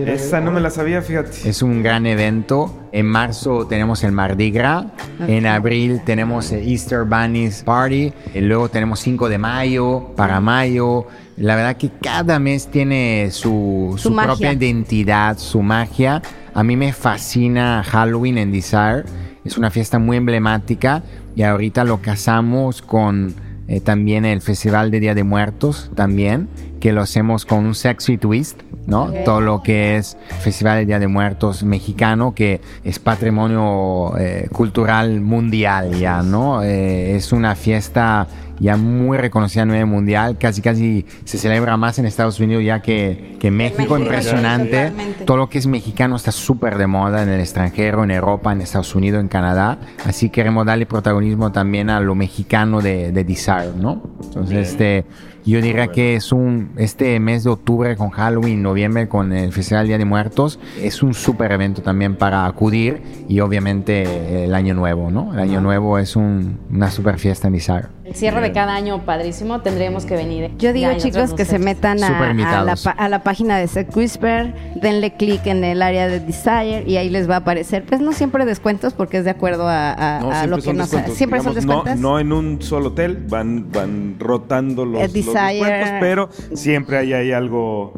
Esa 0.06 0.40
no 0.40 0.50
me 0.50 0.60
la 0.60 0.68
sabía, 0.68 1.00
fíjate. 1.00 1.48
Es 1.48 1.62
un 1.62 1.82
gran 1.82 2.04
evento. 2.04 2.88
En 2.92 3.06
marzo 3.06 3.66
tenemos 3.66 4.04
el 4.04 4.12
Mardi 4.12 4.50
Gras. 4.50 4.84
En 5.26 5.46
abril 5.46 6.02
tenemos 6.04 6.52
el 6.52 6.68
Easter 6.68 7.04
Bunny's 7.04 7.62
Party. 7.62 8.12
Y 8.34 8.40
luego 8.40 8.68
tenemos 8.68 9.00
5 9.00 9.30
de 9.30 9.38
mayo 9.38 10.12
para 10.14 10.40
mayo. 10.40 11.06
La 11.38 11.56
verdad 11.56 11.76
que 11.76 11.90
cada 12.02 12.38
mes 12.38 12.66
tiene 12.68 13.30
su, 13.30 13.94
Su 13.96 14.14
propia 14.14 14.52
identidad, 14.52 15.38
su 15.38 15.62
magia. 15.62 16.20
A 16.52 16.62
mí 16.62 16.76
me 16.76 16.92
fascina 16.92 17.82
Halloween 17.82 18.36
en 18.36 18.52
Desire. 18.52 19.04
Es 19.44 19.56
una 19.56 19.70
fiesta 19.70 19.98
muy 19.98 20.18
emblemática. 20.18 21.02
Y 21.34 21.42
ahorita 21.42 21.84
lo 21.84 22.02
casamos 22.02 22.82
con 22.82 23.34
eh, 23.68 23.80
también 23.80 24.24
el 24.24 24.40
Festival 24.40 24.90
de 24.90 25.00
Día 25.00 25.14
de 25.14 25.24
Muertos, 25.24 25.90
también, 25.94 26.48
que 26.80 26.92
lo 26.92 27.02
hacemos 27.02 27.44
con 27.44 27.66
un 27.66 27.74
sexy 27.74 28.16
twist, 28.16 28.60
¿no? 28.86 29.12
Todo 29.24 29.40
lo 29.40 29.62
que 29.62 29.96
es 29.96 30.16
Festival 30.40 30.78
de 30.78 30.86
Día 30.86 30.98
de 30.98 31.08
Muertos 31.08 31.64
mexicano, 31.64 32.34
que 32.34 32.60
es 32.84 32.98
patrimonio 32.98 34.16
eh, 34.18 34.48
cultural 34.52 35.20
mundial 35.20 35.98
ya, 35.98 36.22
¿no? 36.22 36.62
Eh, 36.62 37.16
es 37.16 37.32
una 37.32 37.56
fiesta 37.56 38.28
ya 38.58 38.76
muy 38.76 39.18
reconocida 39.18 39.62
a 39.62 39.66
nivel 39.66 39.86
mundial, 39.86 40.36
casi 40.38 40.62
casi 40.62 41.06
se 41.24 41.38
celebra 41.38 41.76
más 41.76 41.98
en 41.98 42.06
Estados 42.06 42.40
Unidos 42.40 42.64
ya 42.64 42.80
que, 42.82 43.36
que 43.40 43.48
en 43.48 43.56
México, 43.56 43.78
México, 43.78 43.98
impresionante. 43.98 44.92
Todo 45.24 45.36
lo 45.36 45.48
que 45.48 45.58
es 45.58 45.66
mexicano 45.66 46.16
está 46.16 46.32
súper 46.32 46.78
de 46.78 46.86
moda 46.86 47.22
en 47.22 47.28
el 47.28 47.40
extranjero, 47.40 48.04
en 48.04 48.10
Europa, 48.10 48.52
en 48.52 48.60
Estados 48.60 48.94
Unidos, 48.94 49.20
en 49.20 49.28
Canadá. 49.28 49.78
Así 50.04 50.30
queremos 50.30 50.64
darle 50.66 50.86
protagonismo 50.86 51.52
también 51.52 51.90
a 51.90 52.00
lo 52.00 52.14
mexicano 52.14 52.80
de, 52.80 53.12
de 53.12 53.24
Desire, 53.24 53.72
¿no? 53.78 54.02
Entonces, 54.22 54.70
este, 54.70 55.04
yo 55.44 55.60
diría 55.60 55.88
que 55.88 56.16
es 56.16 56.32
un, 56.32 56.70
este 56.76 57.20
mes 57.20 57.44
de 57.44 57.50
octubre 57.50 57.96
con 57.96 58.10
Halloween, 58.10 58.62
noviembre 58.62 59.08
con 59.08 59.32
el 59.32 59.52
Festival 59.52 59.86
Día 59.86 59.98
de 59.98 60.04
Muertos, 60.04 60.58
es 60.80 61.02
un 61.02 61.14
súper 61.14 61.52
evento 61.52 61.82
también 61.82 62.16
para 62.16 62.46
acudir 62.46 63.02
y 63.28 63.40
obviamente 63.40 64.44
el 64.44 64.54
Año 64.54 64.74
Nuevo, 64.74 65.10
¿no? 65.10 65.32
El 65.34 65.40
Año 65.40 65.60
Nuevo 65.60 65.98
es 65.98 66.16
un- 66.16 66.58
una 66.70 66.90
super 66.90 67.18
fiesta 67.18 67.46
en 67.48 67.52
Desire. 67.54 67.95
El 68.06 68.14
cierre 68.14 68.40
de 68.40 68.52
cada 68.52 68.74
año 68.74 69.04
padrísimo, 69.04 69.62
tendríamos 69.62 70.06
que 70.06 70.14
venir. 70.14 70.52
Yo 70.58 70.72
digo, 70.72 70.92
Ya, 70.92 70.96
chicos, 70.96 71.34
que 71.34 71.44
se 71.44 71.58
metan 71.58 72.02
a, 72.04 72.30
a, 72.60 73.08
la, 73.08 73.16
a 73.16 73.22
página 73.24 73.58
de 73.58 73.66
Sec 73.66 73.94
Whisper, 73.96 74.54
denle 74.76 75.14
clic 75.14 75.44
en 75.46 75.64
el 75.64 75.82
área 75.82 76.06
de 76.06 76.20
Desire 76.20 76.84
y 76.86 76.98
ahí 76.98 77.10
les 77.10 77.28
va 77.28 77.34
a 77.34 77.38
aparecer. 77.38 77.84
Pues 77.84 78.00
no 78.00 78.12
siempre 78.12 78.44
descuentos 78.44 78.94
porque 78.94 79.18
es 79.18 79.24
de 79.24 79.30
acuerdo 79.30 79.66
a, 79.68 79.92
a- 80.18 80.20
No, 80.20 80.30
a 80.30 80.34
siempre 80.40 80.56
lo 80.56 80.62
que 80.62 80.72
nos... 80.74 80.88
Siempre 81.16 81.40
son 81.40 81.54
descuentos. 81.54 81.96
No, 81.96 82.12
no 82.12 82.20
en 82.20 82.32
un 82.32 82.62
solo 82.62 82.88
hotel, 82.90 83.24
van, 83.28 83.70
van 83.72 84.16
rotando 84.20 84.84
los, 84.84 85.00
Eh, 85.00 85.04
los 85.06 85.12
Desire. 85.12 85.38
descuentos, 85.54 85.90
pero 86.00 86.28
siempre 86.54 86.98
hay, 86.98 87.12
hay 87.12 87.32
algo 87.32 87.92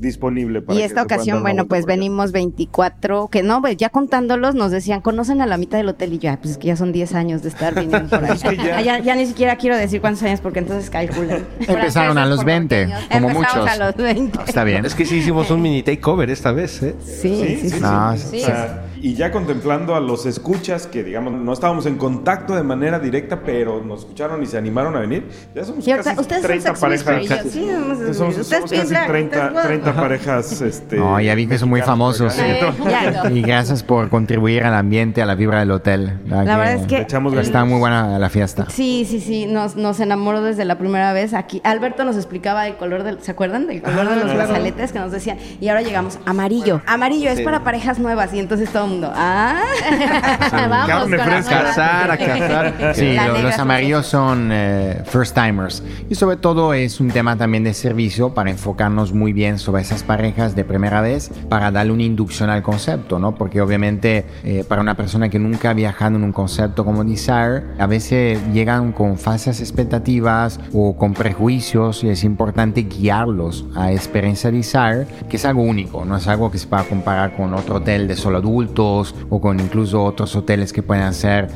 disponible 0.00 0.62
para 0.62 0.78
Y 0.78 0.82
esta 0.82 1.02
ocasión, 1.02 1.42
bueno, 1.42 1.66
pues 1.66 1.86
venimos 1.86 2.32
24, 2.32 3.28
que 3.28 3.42
no, 3.42 3.60
pues 3.60 3.76
ya 3.76 3.88
contándolos 3.88 4.54
nos 4.54 4.70
decían, 4.70 5.00
conocen 5.00 5.40
a 5.40 5.46
la 5.46 5.56
mitad 5.56 5.78
del 5.78 5.88
hotel 5.88 6.12
y 6.14 6.18
yo, 6.18 6.30
"Ah, 6.30 6.38
pues 6.40 6.52
es 6.52 6.58
que 6.58 6.68
ya 6.68 6.76
son 6.76 6.92
10 6.92 7.14
años 7.14 7.42
de 7.42 7.48
estar 7.48 7.74
viniendo 7.74 8.08
por 8.08 8.24
ahí. 8.24 8.32
Es 8.32 8.42
que 8.42 8.56
ya- 8.56 8.78
Ah, 8.78 8.82
ya, 8.82 8.98
ya 8.98 9.14
ni 9.14 9.26
siquiera 9.26 9.56
quiero 9.56 9.76
decir 9.76 10.00
cuántos 10.00 10.22
años 10.24 10.40
porque 10.40 10.58
entonces 10.60 10.90
calculan. 10.90 11.44
Empezaron 11.60 12.18
a 12.18 12.26
los 12.26 12.38
Por 12.38 12.46
20, 12.46 12.76
años. 12.84 13.00
como 13.10 13.28
Empezamos 13.30 13.56
muchos. 13.56 13.68
a 13.70 13.76
los 13.86 13.96
20. 13.96 14.38
Está 14.46 14.64
bien. 14.64 14.84
Es 14.84 14.94
que 14.94 15.04
sí 15.06 15.16
hicimos 15.16 15.50
un 15.50 15.62
mini 15.62 15.82
takeover 15.82 16.30
esta 16.30 16.52
vez, 16.52 16.82
¿eh? 16.82 16.94
Sí, 17.04 17.58
sí, 17.60 17.70
sí. 17.70 17.80
No, 17.80 18.10
O 18.12 18.16
sí. 18.16 18.40
sea, 18.40 18.84
y 19.04 19.12
ya 19.12 19.30
contemplando 19.30 19.94
a 19.94 20.00
los 20.00 20.24
escuchas 20.24 20.86
que, 20.86 21.04
digamos, 21.04 21.34
no 21.34 21.52
estábamos 21.52 21.84
en 21.84 21.96
contacto 21.98 22.56
de 22.56 22.62
manera 22.62 22.98
directa, 22.98 23.40
pero 23.44 23.84
nos 23.84 24.00
escucharon 24.00 24.42
y 24.42 24.46
se 24.46 24.56
animaron 24.56 24.96
a 24.96 25.00
venir. 25.00 25.28
Ya 25.54 25.62
somos 25.62 25.84
casi 25.84 26.18
ustedes 26.18 26.40
son 26.40 26.42
30 26.42 26.68
sex 26.74 26.80
parejas. 27.04 27.44
yo, 27.44 27.50
sí, 27.50 27.66
somos 27.66 27.76
somos, 27.76 27.98
whisper. 27.98 28.14
somos 28.14 28.38
Ustedes 28.38 28.62
casi 28.62 28.74
piensan, 28.76 29.06
30, 29.06 29.46
ustedes- 29.48 29.66
30 29.66 29.92
parejas. 29.94 30.62
Este, 30.62 30.96
No, 30.96 31.20
ya 31.20 31.34
vi 31.34 31.46
que 31.46 31.58
son 31.58 31.68
muy 31.68 31.82
famosos. 31.82 32.34
Eh, 32.38 32.60
ya. 32.88 33.30
Y 33.30 33.42
gracias 33.42 33.82
por 33.82 34.08
contribuir 34.08 34.64
al 34.64 34.72
ambiente, 34.72 35.20
a 35.20 35.26
la 35.26 35.34
vibra 35.34 35.58
del 35.58 35.72
hotel. 35.72 36.20
La 36.26 36.38
verdad 36.56 36.72
es 36.72 36.86
que- 36.86 37.02
Echamos 37.02 37.34
está 37.34 37.66
muy 37.66 37.78
buena 37.78 38.18
la 38.18 38.30
fiesta. 38.30 38.68
Sí, 38.70 39.06
sí, 39.06 39.20
sí, 39.20 39.44
nos, 39.44 39.76
nos 39.76 40.00
enamoró 40.00 40.40
desde 40.40 40.64
la 40.64 40.78
primera 40.78 41.12
vez 41.12 41.34
aquí. 41.34 41.60
Alberto 41.62 42.06
nos 42.06 42.16
explicaba 42.16 42.66
el 42.66 42.76
color 42.76 43.02
del, 43.02 43.20
¿se 43.20 43.32
acuerdan? 43.32 43.66
Del 43.66 43.82
color 43.82 44.08
de 44.08 44.16
los 44.16 44.34
brazaletes 44.34 44.92
que 44.92 44.98
nos 44.98 45.12
decían. 45.12 45.36
Y 45.60 45.68
ahora 45.68 45.82
llegamos, 45.82 46.18
amarillo. 46.24 46.80
Amarillo 46.86 47.28
es 47.28 47.42
para 47.42 47.62
parejas 47.64 47.98
nuevas. 47.98 48.32
Y 48.32 48.38
entonces 48.38 48.70
todo 48.70 48.93
mundo, 48.94 49.12
ah. 49.14 49.60
Vamos 50.68 50.86
Carne 50.86 51.16
con 51.16 51.26
fresca. 51.26 51.54
nueva. 51.54 51.68
Casar, 51.68 52.10
a 52.10 52.16
casar. 52.16 52.94
Sí, 52.94 53.14
lo- 53.16 53.42
los 53.42 53.58
amarillos 53.58 54.06
son 54.06 54.50
eh, 54.52 55.02
first 55.06 55.34
timers. 55.34 55.82
Y 56.08 56.14
sobre 56.14 56.36
todo 56.36 56.74
es 56.74 57.00
un 57.00 57.08
tema 57.10 57.36
también 57.36 57.64
de 57.64 57.74
servicio 57.74 58.34
para 58.34 58.50
enfocarnos 58.50 59.12
muy 59.12 59.32
bien 59.32 59.58
sobre 59.58 59.82
esas 59.82 60.02
parejas 60.02 60.54
de 60.54 60.64
primera 60.64 61.00
vez, 61.00 61.30
para 61.48 61.70
darle 61.70 61.92
una 61.92 62.02
inducción 62.02 62.50
al 62.50 62.62
concepto, 62.62 63.18
¿no? 63.18 63.34
Porque 63.34 63.60
obviamente 63.60 64.26
eh, 64.44 64.64
para 64.66 64.80
una 64.80 64.96
persona 64.96 65.28
que 65.28 65.38
nunca 65.38 65.70
ha 65.70 65.74
viajado 65.74 66.16
en 66.16 66.24
un 66.24 66.32
concepto 66.32 66.84
como 66.84 67.04
Desire, 67.04 67.62
a 67.78 67.86
veces 67.86 68.38
llegan 68.52 68.92
con 68.92 69.18
falsas 69.18 69.60
expectativas 69.60 70.60
o 70.72 70.96
con 70.96 71.14
prejuicios 71.14 72.04
y 72.04 72.08
es 72.08 72.24
importante 72.24 72.82
guiarlos 72.82 73.64
a 73.74 73.92
experiencia 73.92 74.50
Desire, 74.50 75.06
que 75.28 75.36
es 75.36 75.44
algo 75.44 75.62
único, 75.62 76.04
no 76.04 76.16
es 76.16 76.26
algo 76.28 76.50
que 76.50 76.58
se 76.58 76.66
pueda 76.66 76.84
comparar 76.84 77.36
con 77.36 77.54
otro 77.54 77.76
hotel 77.76 78.06
de 78.08 78.16
solo 78.16 78.38
adultos 78.38 78.73
o 78.78 79.40
con 79.40 79.60
incluso 79.60 80.02
otros 80.02 80.34
hoteles 80.36 80.72
que 80.72 80.82
puedan 80.82 81.14
ser 81.14 81.48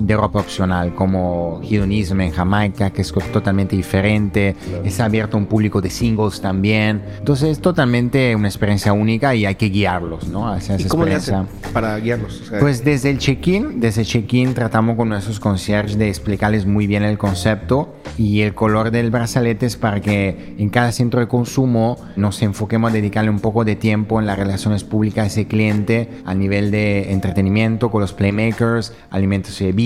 de 0.00 0.16
ropa 0.16 0.40
opcional, 0.40 0.94
como 0.94 1.60
Hedonism 1.62 2.20
en 2.20 2.30
Jamaica, 2.30 2.90
que 2.90 3.02
es 3.02 3.12
totalmente 3.32 3.76
diferente. 3.76 4.56
Está 4.84 5.04
abierto 5.04 5.36
a 5.36 5.40
un 5.40 5.46
público 5.46 5.80
de 5.80 5.90
singles 5.90 6.40
también. 6.40 7.02
Entonces 7.18 7.50
es 7.50 7.60
totalmente 7.60 8.34
una 8.34 8.48
experiencia 8.48 8.92
única 8.92 9.34
y 9.34 9.44
hay 9.44 9.54
que 9.54 9.68
guiarlos, 9.68 10.28
¿no? 10.28 10.48
Hacia 10.48 10.76
esa 10.76 10.86
¿Y 10.86 10.88
cómo 10.88 11.04
le 11.04 11.14
hacen 11.14 11.46
para 11.72 11.98
guiarlos? 11.98 12.40
O 12.40 12.44
sea, 12.44 12.60
Pues 12.60 12.84
desde 12.84 13.10
el 13.10 13.18
check-in, 13.18 13.80
desde 13.80 14.04
check-in 14.04 14.54
tratamos 14.54 14.96
con 14.96 15.08
nuestros 15.08 15.40
concierges 15.40 15.98
de 15.98 16.08
explicarles 16.08 16.66
muy 16.66 16.86
bien 16.86 17.02
el 17.02 17.18
concepto 17.18 17.94
y 18.18 18.40
el 18.40 18.54
color 18.54 18.90
del 18.90 19.10
brazalete 19.10 19.66
es 19.66 19.76
para 19.76 20.00
que 20.00 20.54
en 20.58 20.68
cada 20.70 20.92
centro 20.92 21.20
de 21.20 21.28
consumo 21.28 21.96
nos 22.16 22.42
enfoquemos 22.42 22.90
a 22.90 22.94
dedicarle 22.94 23.30
un 23.30 23.40
poco 23.40 23.64
de 23.64 23.76
tiempo 23.76 24.20
en 24.20 24.26
las 24.26 24.38
relaciones 24.38 24.84
públicas 24.84 25.24
a 25.24 25.26
ese 25.26 25.46
cliente 25.46 26.08
a 26.24 26.34
nivel 26.34 26.70
de 26.70 27.12
entretenimiento 27.12 27.90
con 27.90 28.00
los 28.00 28.12
playmakers, 28.12 28.94
alimentos 29.10 29.60
y 29.60 29.66
bebidas, 29.66 29.81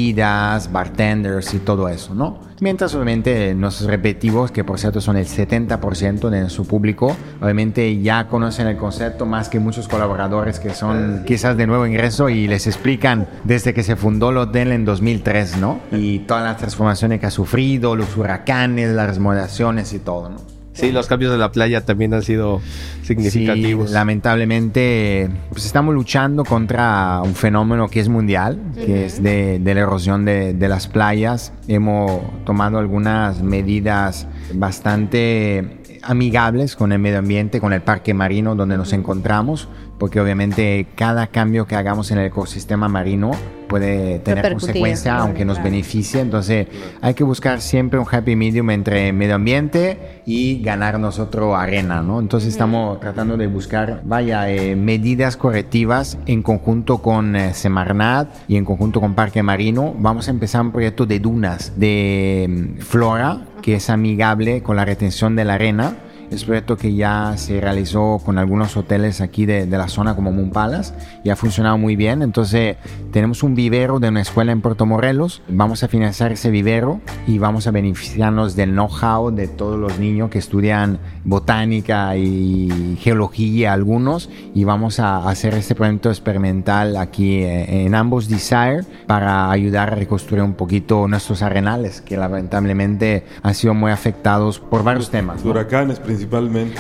bartenders 0.71 1.55
y 1.55 1.59
todo 1.59 1.89
eso, 1.89 2.15
¿no? 2.15 2.39
Mientras 2.61 2.95
obviamente 2.95 3.55
nuestros 3.55 3.91
repetitivos, 3.91 4.51
que 4.51 4.65
por 4.65 4.79
cierto 4.79 5.01
son 5.01 5.17
el 5.17 5.27
70% 5.27 6.31
de 6.31 6.49
su 6.49 6.67
público, 6.67 7.15
obviamente 7.41 8.01
ya 8.01 8.29
conocen 8.29 8.67
el 8.67 8.77
concepto 8.77 9.27
más 9.27 9.49
que 9.49 9.61
muchos 9.61 9.89
colaboradores 9.89 10.59
que 10.59 10.73
son 10.75 11.25
quizás 11.27 11.57
de 11.57 11.67
nuevo 11.67 11.87
ingreso 11.87 12.31
y 12.31 12.49
les 12.49 12.67
explican 12.67 13.29
desde 13.45 13.75
que 13.75 13.83
se 13.83 13.97
fundó 13.97 14.31
el 14.31 14.39
hotel 14.39 14.73
en 14.73 14.85
2003, 14.85 15.59
¿no? 15.59 15.81
Y 15.93 16.21
todas 16.21 16.45
las 16.45 16.57
transformaciones 16.57 17.21
que 17.21 17.27
ha 17.27 17.31
sufrido, 17.31 17.95
los 17.95 18.17
hurracanes, 18.17 18.95
las 18.95 19.15
remodelaciones 19.15 19.93
y 19.93 19.99
todo, 19.99 20.31
¿no? 20.31 20.56
Sí, 20.77 20.93
los 20.93 21.07
cambios 21.07 21.33
de 21.33 21.39
la 21.39 21.51
playa 21.51 21.85
también 21.85 22.15
han 22.15 22.23
sido 22.23 22.61
significativos. 23.03 23.89
Sí, 23.89 23.95
lamentablemente, 23.95 25.29
pues 25.51 25.67
estamos 25.67 25.95
luchando 25.95 26.45
contra 26.45 27.21
un 27.23 27.35
fenómeno 27.35 27.89
que 27.89 28.01
es 28.01 28.09
mundial, 28.09 28.61
que 28.75 29.07
es 29.07 29.23
de, 29.23 29.59
de 29.59 29.75
la 29.75 29.81
erosión 29.81 30.25
de, 30.25 30.55
de 30.55 30.69
las 30.69 30.87
playas. 30.87 31.53
Hemos 31.69 32.23
tomado 32.45 32.79
algunas 32.79 33.43
medidas 33.43 34.27
bastante 34.55 35.83
amigables 36.03 36.77
con 36.77 36.93
el 36.93 36.99
medio 36.99 37.19
ambiente, 37.19 37.61
con 37.61 37.73
el 37.73 37.83
parque 37.83 38.15
marino 38.15 38.55
donde 38.55 38.77
nos 38.77 38.93
encontramos, 38.93 39.69
porque 39.99 40.21
obviamente 40.21 40.87
cada 40.95 41.29
cambio 41.29 41.67
que 41.67 41.75
hagamos 41.75 42.11
en 42.11 42.19
el 42.19 42.27
ecosistema 42.27 42.89
marino 42.89 43.33
puede 43.67 44.21
tener 44.21 44.53
consecuencia, 44.53 45.13
claro, 45.13 45.25
aunque 45.25 45.45
nos 45.45 45.57
claro. 45.57 45.71
beneficie. 45.71 46.21
Entonces 46.21 46.69
hay 47.01 47.15
que 47.15 47.25
buscar 47.25 47.61
siempre 47.61 47.99
un 47.99 48.07
happy 48.11 48.37
medium 48.37 48.71
entre 48.71 49.13
medio 49.13 49.35
ambiente 49.35 50.23
y 50.25 50.63
ganar 50.63 50.99
nosotros 50.99 51.57
arena, 51.57 52.03
¿no? 52.03 52.21
Entonces 52.21 52.51
estamos 52.51 53.01
tratando 53.01 53.37
de 53.37 53.47
buscar, 53.47 54.03
vaya, 54.05 54.51
eh, 54.51 54.77
medidas 54.77 55.37
correctivas 55.37 56.19
en 56.27 56.43
conjunto 56.43 56.99
con 56.99 57.37
eh, 57.37 57.55
Semarnat 57.55 58.29
y 58.49 58.57
en 58.57 58.65
conjunto 58.65 59.01
con 59.01 59.15
Parque 59.15 59.43
Marino. 59.43 59.95
Vamos 59.99 60.29
a 60.29 60.31
empezar 60.31 60.61
un 60.61 60.73
proyecto 60.73 61.07
de 61.07 61.21
dunas 61.21 61.73
de 61.77 62.47
mm, 62.49 62.81
flora 62.81 63.47
que 63.63 63.77
es 63.77 63.91
amigable 63.91 64.63
con 64.63 64.77
la 64.77 64.85
retención 64.85 65.37
de 65.37 65.45
la 65.45 65.55
arena. 65.55 65.97
Es 66.31 66.43
un 66.43 66.47
proyecto 66.47 66.77
que 66.77 66.95
ya 66.95 67.35
se 67.37 67.61
realizó 67.61 68.21
con 68.25 68.39
algunos 68.39 68.77
hoteles 68.77 69.21
aquí 69.21 69.47
de, 69.47 69.67
de 69.67 69.79
la 69.79 69.89
zona 69.89 70.15
como 70.17 70.33
Moon 70.33 70.51
Palace 70.51 70.93
y 71.23 71.31
ha 71.31 71.37
funcionado 71.37 71.79
muy 71.79 71.97
bien. 71.97 72.23
Entonces 72.23 72.77
tenemos 73.13 73.43
un 73.43 73.55
vivero 73.55 74.01
de 74.01 74.09
una 74.09 74.21
escuela 74.21 74.53
en 74.53 74.61
Puerto 74.61 74.87
Morelos. 74.87 75.43
Vamos 75.49 75.83
a 75.83 75.89
financiar 75.89 76.33
ese 76.33 76.51
vivero 76.51 77.01
y 77.27 77.39
vamos 77.39 77.67
a 77.67 77.71
beneficiarnos 77.71 78.57
del 78.57 78.73
know-how 78.73 79.31
de 79.31 79.49
todos 79.49 79.79
los 79.79 79.99
niños 79.99 80.31
que 80.31 80.39
estudian 80.39 80.99
botánica 81.25 82.17
y 82.17 82.97
geología 83.01 83.73
algunos 83.73 84.29
y 84.55 84.65
vamos 84.65 85.01
a 85.01 85.29
hacer 85.29 85.55
este 85.55 85.75
proyecto 85.75 86.09
experimental 86.11 86.97
aquí 86.97 87.43
eh, 87.43 87.87
en 87.87 87.95
ambos 87.95 88.29
Desire 88.29 88.85
para 89.07 89.51
ayudar 89.51 89.93
a 89.93 89.97
reconstruir 89.97 90.43
un 90.43 90.55
poquito 90.55 91.07
nuestros 91.09 91.43
arenales 91.43 92.01
que 92.01 92.17
lamentablemente 92.17 93.25
han 93.43 93.55
sido 93.55 93.75
muy 93.75 93.93
afectados 93.93 94.59
por 94.59 94.83
varios 94.83 95.11
temas. 95.11 95.45
¿no? 95.45 95.51
Huracanes 95.51 95.99
principalmente, 95.99 96.16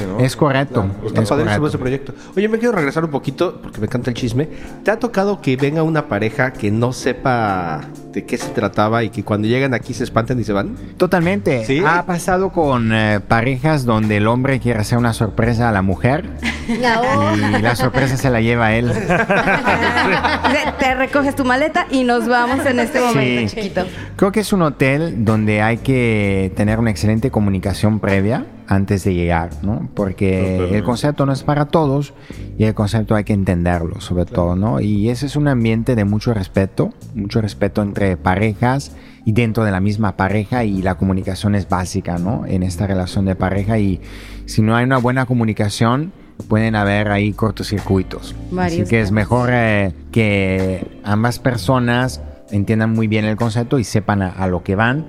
¿no? 0.06 0.18
Es 0.24 0.36
correcto. 0.36 0.86
Está 1.06 1.22
es 1.22 1.28
padrísimo 1.28 1.36
correcto. 1.44 1.66
ese 1.66 1.78
proyecto. 1.78 2.12
Oye, 2.36 2.48
me 2.48 2.58
quiero 2.58 2.72
regresar 2.74 3.04
un 3.04 3.10
poquito 3.10 3.60
porque 3.62 3.78
me 3.80 3.86
encanta 3.86 4.10
el 4.10 4.16
chisme. 4.16 4.48
¿Te 4.84 4.90
ha 4.90 4.98
tocado 4.98 5.40
que 5.40 5.56
venga 5.56 5.82
una 5.82 6.08
pareja 6.08 6.52
que 6.52 6.70
no 6.70 6.92
sepa 6.92 7.82
de 8.12 8.24
qué 8.24 8.38
se 8.38 8.48
trataba 8.50 9.04
y 9.04 9.10
que 9.10 9.22
cuando 9.24 9.46
llegan 9.48 9.74
aquí 9.74 9.92
se 9.94 10.04
espantan 10.04 10.40
y 10.40 10.44
se 10.44 10.52
van? 10.52 10.76
Totalmente. 10.96 11.64
¿Sí? 11.64 11.82
Ha 11.86 12.06
pasado 12.06 12.50
con 12.50 12.92
eh, 12.92 13.20
parejas 13.26 13.84
donde 13.84 14.16
el 14.18 14.26
hombre 14.26 14.60
quiere 14.60 14.80
hacer 14.80 14.96
una 14.98 15.12
sorpresa 15.12 15.68
a 15.68 15.72
la 15.72 15.82
mujer 15.82 16.24
No. 16.68 17.36
y 17.58 17.62
la 17.62 17.76
sorpresa 17.76 18.16
se 18.16 18.30
la 18.30 18.40
lleva 18.40 18.66
a 18.66 18.74
él. 18.76 18.92
Te 20.78 20.94
recoges 20.94 21.34
tu 21.36 21.44
maleta 21.44 21.86
y 21.90 22.04
nos 22.04 22.28
vamos 22.28 22.64
en 22.66 22.78
este 22.80 23.00
momento, 23.00 23.48
Sí. 23.50 23.56
chiquito. 23.56 23.82
Creo 24.16 24.32
que 24.32 24.40
es 24.40 24.52
un 24.52 24.62
hotel 24.62 25.24
donde 25.24 25.62
hay 25.62 25.78
que 25.78 26.52
tener 26.56 26.78
una 26.78 26.90
excelente 26.90 27.30
comunicación 27.30 28.00
previa 28.00 28.46
antes 28.68 29.04
de 29.04 29.14
llegar, 29.14 29.50
¿no? 29.62 29.88
Porque 29.94 30.76
el 30.76 30.82
concepto 30.82 31.26
no 31.26 31.32
es 31.32 31.42
para 31.42 31.66
todos 31.66 32.14
y 32.58 32.64
el 32.64 32.74
concepto 32.74 33.14
hay 33.14 33.24
que 33.24 33.32
entenderlo, 33.32 34.00
sobre 34.00 34.24
todo, 34.26 34.56
¿no? 34.56 34.80
Y 34.80 35.08
ese 35.08 35.26
es 35.26 35.36
un 35.36 35.48
ambiente 35.48 35.94
de 35.94 36.04
mucho 36.04 36.34
respeto, 36.34 36.90
mucho 37.14 37.40
respeto 37.40 37.82
entre 37.82 38.16
parejas 38.16 38.92
y 39.24 39.32
dentro 39.32 39.64
de 39.64 39.70
la 39.70 39.80
misma 39.80 40.16
pareja 40.16 40.64
y 40.64 40.82
la 40.82 40.96
comunicación 40.96 41.54
es 41.54 41.68
básica, 41.68 42.18
¿no? 42.18 42.44
En 42.46 42.62
esta 42.62 42.86
relación 42.86 43.24
de 43.24 43.34
pareja 43.34 43.78
y 43.78 44.00
si 44.46 44.62
no 44.62 44.76
hay 44.76 44.84
una 44.84 44.98
buena 44.98 45.26
comunicación 45.26 46.12
pueden 46.48 46.76
haber 46.76 47.10
ahí 47.10 47.32
cortocircuitos. 47.32 48.34
Así 48.34 48.54
Varios 48.54 48.88
que 48.88 49.00
es 49.00 49.10
mejor 49.10 49.50
eh, 49.52 49.92
que 50.12 51.00
ambas 51.02 51.38
personas 51.38 52.20
entiendan 52.50 52.92
muy 52.92 53.08
bien 53.08 53.24
el 53.24 53.36
concepto 53.36 53.78
y 53.78 53.84
sepan 53.84 54.22
a, 54.22 54.28
a 54.30 54.46
lo 54.46 54.62
que 54.62 54.76
van, 54.76 55.06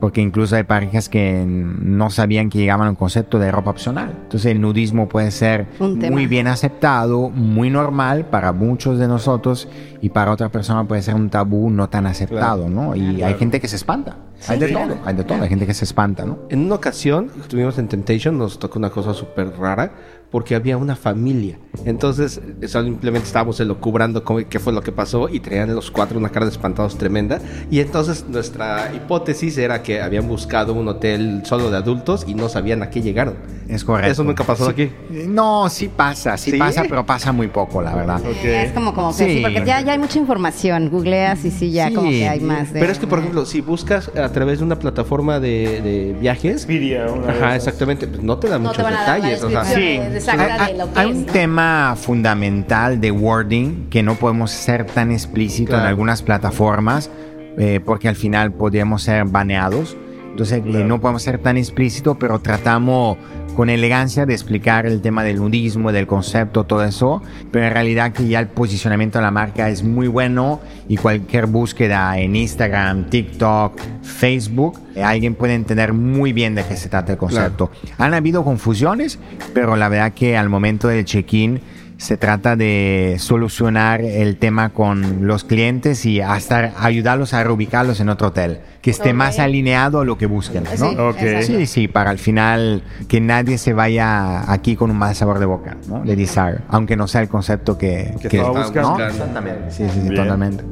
porque 0.00 0.20
incluso 0.20 0.56
hay 0.56 0.64
parejas 0.64 1.08
que 1.08 1.44
no 1.46 2.10
sabían 2.10 2.48
que 2.48 2.58
llegaban 2.58 2.86
a 2.86 2.90
un 2.90 2.96
concepto 2.96 3.38
de 3.38 3.52
ropa 3.52 3.70
opcional. 3.70 4.16
Entonces 4.22 4.52
el 4.52 4.60
nudismo 4.60 5.08
puede 5.08 5.30
ser 5.30 5.66
muy 5.78 6.26
bien 6.26 6.46
aceptado, 6.46 7.28
muy 7.28 7.70
normal 7.70 8.24
para 8.26 8.52
muchos 8.52 8.98
de 8.98 9.06
nosotros 9.06 9.68
y 10.00 10.08
para 10.08 10.32
otra 10.32 10.48
persona 10.48 10.84
puede 10.84 11.02
ser 11.02 11.14
un 11.14 11.28
tabú 11.28 11.70
no 11.70 11.88
tan 11.88 12.06
aceptado, 12.06 12.68
¿no? 12.68 12.96
Y 12.96 13.22
hay 13.22 13.34
gente 13.34 13.60
que 13.60 13.68
se 13.68 13.76
espanta. 13.76 14.16
hay 14.48 14.58
de 14.58 14.68
todo, 14.68 14.98
hay 15.04 15.14
de 15.14 15.24
todo, 15.24 15.42
hay 15.42 15.48
gente 15.48 15.66
que 15.66 15.74
se 15.74 15.84
espanta, 15.84 16.24
¿no? 16.24 16.38
En 16.48 16.60
una 16.60 16.76
ocasión 16.76 17.30
estuvimos 17.40 17.78
en 17.78 17.88
Temptation 17.88 18.38
nos 18.38 18.58
tocó 18.58 18.78
una 18.78 18.90
cosa 18.90 19.12
súper 19.12 19.52
rara 19.58 19.92
porque 20.30 20.54
había 20.54 20.76
una 20.76 20.94
familia. 20.96 21.58
Entonces 21.84 22.40
simplemente 22.66 23.26
estábamos 23.26 23.58
elucubrando 23.60 24.22
cómo- 24.22 24.40
qué 24.48 24.58
fue 24.58 24.72
lo 24.72 24.80
que 24.80 24.92
pasó 24.92 25.28
y 25.28 25.40
traían 25.40 25.74
los 25.74 25.90
cuatro 25.90 26.18
una 26.18 26.28
cara 26.28 26.46
de 26.46 26.52
espantados 26.52 26.96
tremenda. 26.98 27.40
Y 27.70 27.80
entonces 27.80 28.24
nuestra 28.28 28.92
hipótesis 28.94 29.58
era 29.58 29.82
que 29.82 30.00
habían 30.00 30.28
buscado 30.28 30.72
un 30.74 30.86
hotel 30.88 31.42
solo 31.44 31.70
de 31.70 31.76
adultos 31.78 32.24
y 32.28 32.34
no 32.34 32.48
sabían 32.48 32.82
a 32.82 32.90
qué 32.90 33.02
llegaron. 33.02 33.34
Es 33.68 33.84
correcto. 33.84 34.10
Eso 34.12 34.24
nunca 34.24 34.44
pasó 34.44 34.66
Sí. 34.66 34.70
aquí. 34.70 34.90
No, 35.28 35.68
sí 35.68 35.88
pasa, 35.88 36.36
sí, 36.36 36.52
¿Sí? 36.52 36.58
pasa, 36.58 36.82
pero 36.88 37.04
pasa 37.06 37.32
muy 37.32 37.48
poco, 37.48 37.82
la 37.82 37.94
verdad. 37.94 38.20
Es 38.44 38.72
como, 38.72 38.94
como 38.94 39.08
que 39.16 39.24
Sí. 39.24 39.36
sí, 39.36 39.40
porque 39.42 39.64
ya, 39.64 39.80
ya 39.80 39.92
hay 39.92 39.98
mucha 39.98 40.18
información. 40.18 40.90
Googleas 40.90 41.44
y 41.44 41.50
sí, 41.50 41.70
ya 41.72 41.88
Sí. 41.88 41.94
como 41.94 42.08
que 42.10 42.28
hay 42.28 42.40
más 42.40 42.72
de. 42.72 42.80
Pero 42.80 42.92
es 42.92 42.98
que, 42.98 43.06
por 43.06 43.18
ejemplo, 43.18 43.44
si 43.46 43.60
buscas 43.60 44.10
a 44.16 44.28
través 44.30 44.58
de 44.60 44.64
una 44.64 44.78
plataforma 44.78 45.40
de, 45.40 45.80
de 45.82 46.16
viajes, 46.20 46.62
Expedia, 46.62 47.06
una 47.06 47.26
de 47.26 47.32
Ajá, 47.32 47.56
esas. 47.56 47.66
exactamente, 47.68 48.06
pues 48.06 48.22
no 48.22 48.38
te 48.38 48.48
da 48.48 48.58
No 48.58 48.68
muchos 48.68 48.76
te 48.78 48.82
van 48.82 48.94
a 48.94 48.96
dar 49.04 49.08
la 49.08 49.14
detalles. 49.28 49.42
o 49.44 49.50
sea, 49.50 49.60
descripción 49.60 50.04
Sí, 50.06 50.10
de- 50.12 50.19
exacta 50.28 50.64
Hay, 50.64 50.72
de 50.72 50.78
lo 50.78 50.92
que 50.92 51.00
hay 51.00 51.10
es. 51.10 51.16
un 51.16 51.26
¿no? 51.26 51.32
tema 51.32 51.96
fundamental 51.98 53.00
de 53.00 53.10
wording 53.10 53.88
que 53.90 54.02
no 54.02 54.14
podemos 54.14 54.50
ser 54.50 54.84
tan 54.86 55.10
explícito 55.10 55.72
en 55.72 55.78
Claro. 55.78 55.88
algunas 55.88 56.22
plataformas 56.22 57.10
eh, 57.58 57.80
porque 57.84 58.08
al 58.08 58.16
final 58.16 58.52
podríamos 58.52 59.02
ser 59.02 59.24
baneados. 59.24 59.96
Entonces 60.30 60.62
eh, 60.64 60.84
no 60.84 61.00
podemos 61.00 61.22
ser 61.22 61.38
tan 61.38 61.56
explícito, 61.56 62.14
pero 62.18 62.38
tratamos 62.38 63.18
con 63.60 63.68
elegancia 63.68 64.24
de 64.24 64.32
explicar 64.32 64.86
el 64.86 65.02
tema 65.02 65.22
del 65.22 65.36
nudismo, 65.36 65.92
del 65.92 66.06
concepto, 66.06 66.64
todo 66.64 66.82
eso. 66.82 67.20
Pero 67.52 67.66
en 67.66 67.72
realidad 67.74 68.10
que 68.14 68.26
ya 68.26 68.40
el 68.40 68.46
posicionamiento 68.46 69.18
de 69.18 69.22
la 69.24 69.30
marca 69.30 69.68
es 69.68 69.82
muy 69.82 70.08
bueno 70.08 70.60
y 70.88 70.96
cualquier 70.96 71.44
búsqueda 71.44 72.18
en 72.18 72.36
Instagram, 72.36 73.10
TikTok, 73.10 73.78
Facebook, 74.02 74.80
eh, 74.94 75.02
alguien 75.02 75.34
puede 75.34 75.52
entender 75.52 75.92
muy 75.92 76.32
bien 76.32 76.54
de 76.54 76.64
qué 76.64 76.74
se 76.74 76.88
trata 76.88 77.12
el 77.12 77.18
concepto. 77.18 77.70
Han 77.98 78.14
habido 78.14 78.44
confusiones, 78.44 79.18
pero 79.52 79.76
la 79.76 79.90
verdad 79.90 80.14
que 80.14 80.38
al 80.38 80.48
momento 80.48 80.88
del 80.88 81.04
check-in 81.04 81.60
se 82.00 82.16
trata 82.16 82.56
de 82.56 83.16
solucionar 83.18 84.00
el 84.00 84.38
tema 84.38 84.70
con 84.70 85.26
los 85.26 85.44
clientes 85.44 86.06
y 86.06 86.22
hasta 86.22 86.72
ayudarlos 86.82 87.34
a 87.34 87.44
reubicarlos 87.44 88.00
en 88.00 88.08
otro 88.08 88.28
hotel, 88.28 88.60
que 88.80 88.90
esté 88.90 89.12
más 89.12 89.38
alineado 89.38 90.00
a 90.00 90.04
lo 90.06 90.16
que 90.16 90.24
busquen, 90.24 90.64
¿no? 90.78 91.12
Sí. 91.12 91.42
Sí, 91.42 91.66
sí, 91.66 91.88
para 91.88 92.08
al 92.08 92.18
final 92.18 92.82
que 93.06 93.20
nadie 93.20 93.58
se 93.58 93.74
vaya 93.74 94.50
aquí 94.50 94.76
con 94.76 94.90
un 94.90 94.96
mal 94.96 95.14
sabor 95.14 95.40
de 95.40 95.44
boca, 95.44 95.76
¿no? 95.88 96.02
De 96.02 96.16
Desire, 96.16 96.60
aunque 96.68 96.96
no 96.96 97.06
sea 97.06 97.20
el 97.20 97.28
concepto 97.28 97.76
que, 97.76 98.14
Que 98.18 98.38
estaba 98.38 98.58
¿no? 98.58 98.64
buscando. 98.64 99.06
Exactamente. 99.06 99.70
Sí, 99.70 99.84
sí, 99.92 100.00
sí, 100.08 100.14
totalmente. 100.14 100.64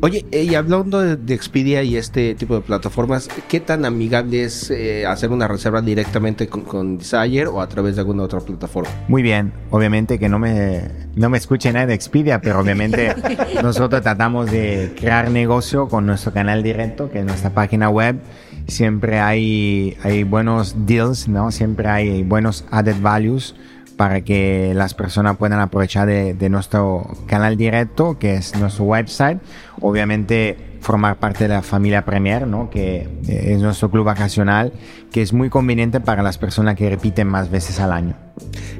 Oye, 0.00 0.24
eh, 0.30 0.44
y 0.44 0.54
hablando 0.54 1.00
de, 1.00 1.16
de 1.16 1.34
Expedia 1.34 1.82
y 1.82 1.96
este 1.96 2.36
tipo 2.36 2.54
de 2.54 2.60
plataformas, 2.60 3.28
¿qué 3.48 3.58
tan 3.58 3.84
amigable 3.84 4.44
es 4.44 4.70
eh, 4.70 5.04
hacer 5.04 5.32
una 5.32 5.48
reserva 5.48 5.82
directamente 5.82 6.46
con, 6.46 6.62
con 6.62 6.98
Desire 6.98 7.48
o 7.48 7.60
a 7.60 7.68
través 7.68 7.96
de 7.96 8.02
alguna 8.02 8.22
otra 8.22 8.38
plataforma? 8.38 8.90
Muy 9.08 9.22
bien, 9.22 9.52
obviamente 9.70 10.20
que 10.20 10.28
no 10.28 10.38
me, 10.38 10.82
no 11.16 11.28
me 11.30 11.38
escuche 11.38 11.72
nadie 11.72 11.88
de 11.88 11.94
Expedia, 11.94 12.40
pero 12.40 12.60
obviamente 12.60 13.12
nosotros 13.62 14.00
tratamos 14.02 14.48
de 14.52 14.94
crear 14.96 15.32
negocio 15.32 15.88
con 15.88 16.06
nuestro 16.06 16.32
canal 16.32 16.62
directo, 16.62 17.10
que 17.10 17.18
es 17.18 17.24
nuestra 17.24 17.50
página 17.50 17.90
web. 17.90 18.20
Siempre 18.68 19.18
hay, 19.18 19.96
hay 20.04 20.22
buenos 20.22 20.86
deals, 20.86 21.26
¿no? 21.26 21.50
Siempre 21.50 21.88
hay 21.88 22.22
buenos 22.22 22.64
added 22.70 23.00
values 23.00 23.56
para 23.96 24.20
que 24.20 24.74
las 24.76 24.94
personas 24.94 25.36
puedan 25.38 25.58
aprovechar 25.58 26.06
de, 26.06 26.32
de 26.32 26.48
nuestro 26.48 27.16
canal 27.26 27.56
directo, 27.56 28.16
que 28.16 28.34
es 28.34 28.56
nuestro 28.56 28.84
website. 28.84 29.40
Obviamente 29.80 30.56
formar 30.80 31.16
parte 31.16 31.44
de 31.48 31.54
la 31.54 31.62
familia 31.62 32.04
Premier, 32.04 32.46
¿no? 32.46 32.70
que 32.70 33.08
eh, 33.28 33.52
es 33.54 33.60
nuestro 33.60 33.90
club 33.90 34.04
vacacional, 34.04 34.72
que 35.10 35.22
es 35.22 35.32
muy 35.32 35.50
conveniente 35.50 36.00
para 36.00 36.22
las 36.22 36.38
personas 36.38 36.76
que 36.76 36.88
repiten 36.88 37.26
más 37.26 37.50
veces 37.50 37.80
al 37.80 37.92
año. 37.92 38.14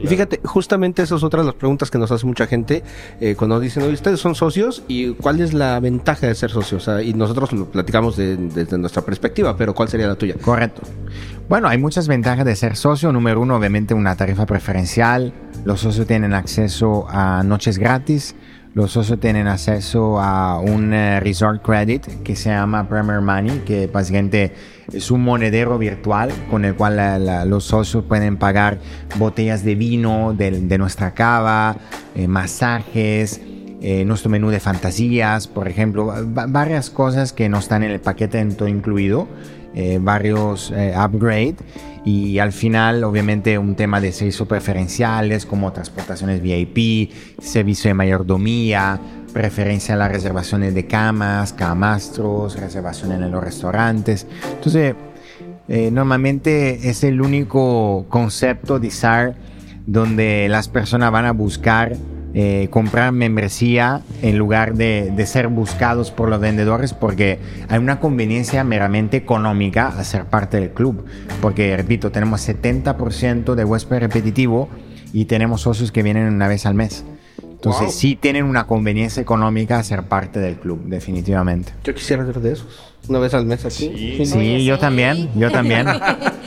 Y 0.00 0.06
fíjate, 0.06 0.40
justamente 0.44 1.02
esa 1.02 1.16
es 1.16 1.24
otra 1.24 1.40
de 1.40 1.46
las 1.46 1.56
preguntas 1.56 1.90
que 1.90 1.98
nos 1.98 2.12
hace 2.12 2.24
mucha 2.24 2.46
gente 2.46 2.84
eh, 3.20 3.34
cuando 3.36 3.58
dicen, 3.58 3.82
oye, 3.82 3.94
ustedes 3.94 4.20
son 4.20 4.36
socios 4.36 4.84
y 4.86 5.14
cuál 5.14 5.40
es 5.40 5.52
la 5.52 5.80
ventaja 5.80 6.28
de 6.28 6.34
ser 6.36 6.50
socios. 6.50 6.82
O 6.82 6.84
sea, 6.84 7.02
y 7.02 7.14
nosotros 7.14 7.52
lo 7.52 7.66
platicamos 7.66 8.16
de- 8.16 8.36
desde 8.36 8.78
nuestra 8.78 9.02
perspectiva, 9.02 9.56
pero 9.56 9.74
¿cuál 9.74 9.88
sería 9.88 10.06
la 10.06 10.14
tuya? 10.14 10.34
Correcto. 10.40 10.82
Bueno, 11.48 11.66
hay 11.66 11.78
muchas 11.78 12.06
ventajas 12.06 12.44
de 12.44 12.54
ser 12.54 12.76
socio. 12.76 13.10
Número 13.10 13.40
uno, 13.40 13.56
obviamente 13.56 13.92
una 13.94 14.14
tarifa 14.14 14.46
preferencial. 14.46 15.32
Los 15.64 15.80
socios 15.80 16.06
tienen 16.06 16.32
acceso 16.34 17.06
a 17.08 17.42
noches 17.42 17.78
gratis. 17.78 18.36
Los 18.74 18.92
socios 18.92 19.18
tienen 19.18 19.48
acceso 19.48 20.20
a 20.20 20.60
un 20.60 20.92
eh, 20.92 21.18
resort 21.20 21.62
credit 21.62 22.06
que 22.22 22.36
se 22.36 22.50
llama 22.50 22.88
Premier 22.88 23.20
Money, 23.20 23.62
que 23.66 23.86
básicamente 23.88 24.52
es 24.92 25.10
un 25.10 25.22
monedero 25.22 25.78
virtual 25.78 26.30
con 26.50 26.64
el 26.64 26.74
cual 26.74 26.96
la- 26.96 27.44
los 27.44 27.64
socios 27.64 28.04
pueden 28.04 28.36
pagar 28.36 28.78
botellas 29.16 29.64
de 29.64 29.74
vino 29.74 30.32
de, 30.32 30.60
de 30.60 30.78
nuestra 30.78 31.12
cava, 31.12 31.76
eh, 32.14 32.28
masajes, 32.28 33.40
eh, 33.80 34.04
nuestro 34.04 34.30
menú 34.30 34.50
de 34.50 34.60
fantasías, 34.60 35.48
por 35.48 35.66
ejemplo, 35.66 36.06
va- 36.06 36.46
varias 36.46 36.90
cosas 36.90 37.32
que 37.32 37.48
no 37.48 37.58
están 37.58 37.82
en 37.82 37.90
el 37.90 38.00
paquete 38.00 38.38
en 38.38 38.54
todo 38.56 38.68
incluido, 38.68 39.28
eh, 39.74 39.98
varios 40.00 40.70
eh, 40.70 40.94
upgrade 40.96 41.56
y 42.04 42.38
al 42.38 42.52
final 42.52 43.04
obviamente 43.04 43.58
un 43.58 43.74
tema 43.74 44.00
de 44.00 44.12
servicios 44.12 44.48
preferenciales 44.48 45.44
como 45.44 45.72
transportaciones 45.72 46.40
VIP, 46.40 47.12
servicio 47.40 47.88
de 47.90 47.94
mayordomía, 47.94 48.98
preferencia 49.32 49.94
a 49.94 49.98
las 49.98 50.10
reservaciones 50.10 50.74
de 50.74 50.86
camas, 50.86 51.52
camastros, 51.52 52.58
reservaciones 52.58 53.20
en 53.20 53.30
los 53.30 53.44
restaurantes. 53.44 54.26
Entonces, 54.54 54.94
eh, 55.68 55.90
normalmente 55.90 56.88
es 56.88 57.04
el 57.04 57.20
único 57.20 58.06
concepto 58.08 58.78
Desire 58.78 59.34
donde 59.86 60.48
las 60.48 60.68
personas 60.68 61.12
van 61.12 61.26
a 61.26 61.32
buscar 61.32 61.94
eh, 62.34 62.68
comprar 62.70 63.12
membresía 63.12 64.02
en 64.22 64.36
lugar 64.38 64.74
de, 64.74 65.10
de 65.14 65.26
ser 65.26 65.48
buscados 65.48 66.10
por 66.10 66.28
los 66.28 66.40
vendedores 66.40 66.92
porque 66.92 67.38
hay 67.68 67.78
una 67.78 68.00
conveniencia 68.00 68.62
meramente 68.64 69.16
económica 69.16 69.88
a 69.88 70.04
ser 70.04 70.24
parte 70.26 70.60
del 70.60 70.70
club. 70.70 71.04
Porque, 71.40 71.76
repito, 71.76 72.10
tenemos 72.10 72.46
70% 72.48 73.54
de 73.54 73.64
huésped 73.64 73.98
repetitivo 73.98 74.68
y 75.12 75.24
tenemos 75.24 75.62
socios 75.62 75.90
que 75.90 76.02
vienen 76.02 76.26
una 76.32 76.48
vez 76.48 76.66
al 76.66 76.74
mes. 76.74 77.04
Entonces 77.40 77.82
Wow. 77.82 77.90
sí 77.92 78.14
tienen 78.14 78.44
una 78.44 78.68
conveniencia 78.68 79.20
económica 79.20 79.78
a 79.78 79.82
ser 79.82 80.04
parte 80.04 80.38
del 80.38 80.56
club, 80.56 80.80
definitivamente. 80.84 81.72
Yo 81.82 81.92
quisiera 81.92 82.24
ser 82.24 82.40
de 82.40 82.52
esos. 82.52 82.94
Una 83.08 83.18
vez 83.18 83.34
al 83.34 83.46
mes 83.46 83.64
aquí. 83.64 83.90
Sí, 84.24 84.64
yo 84.64 84.74
sí. 84.76 84.80
también, 84.80 85.28
yo 85.34 85.50
también. 85.50 85.86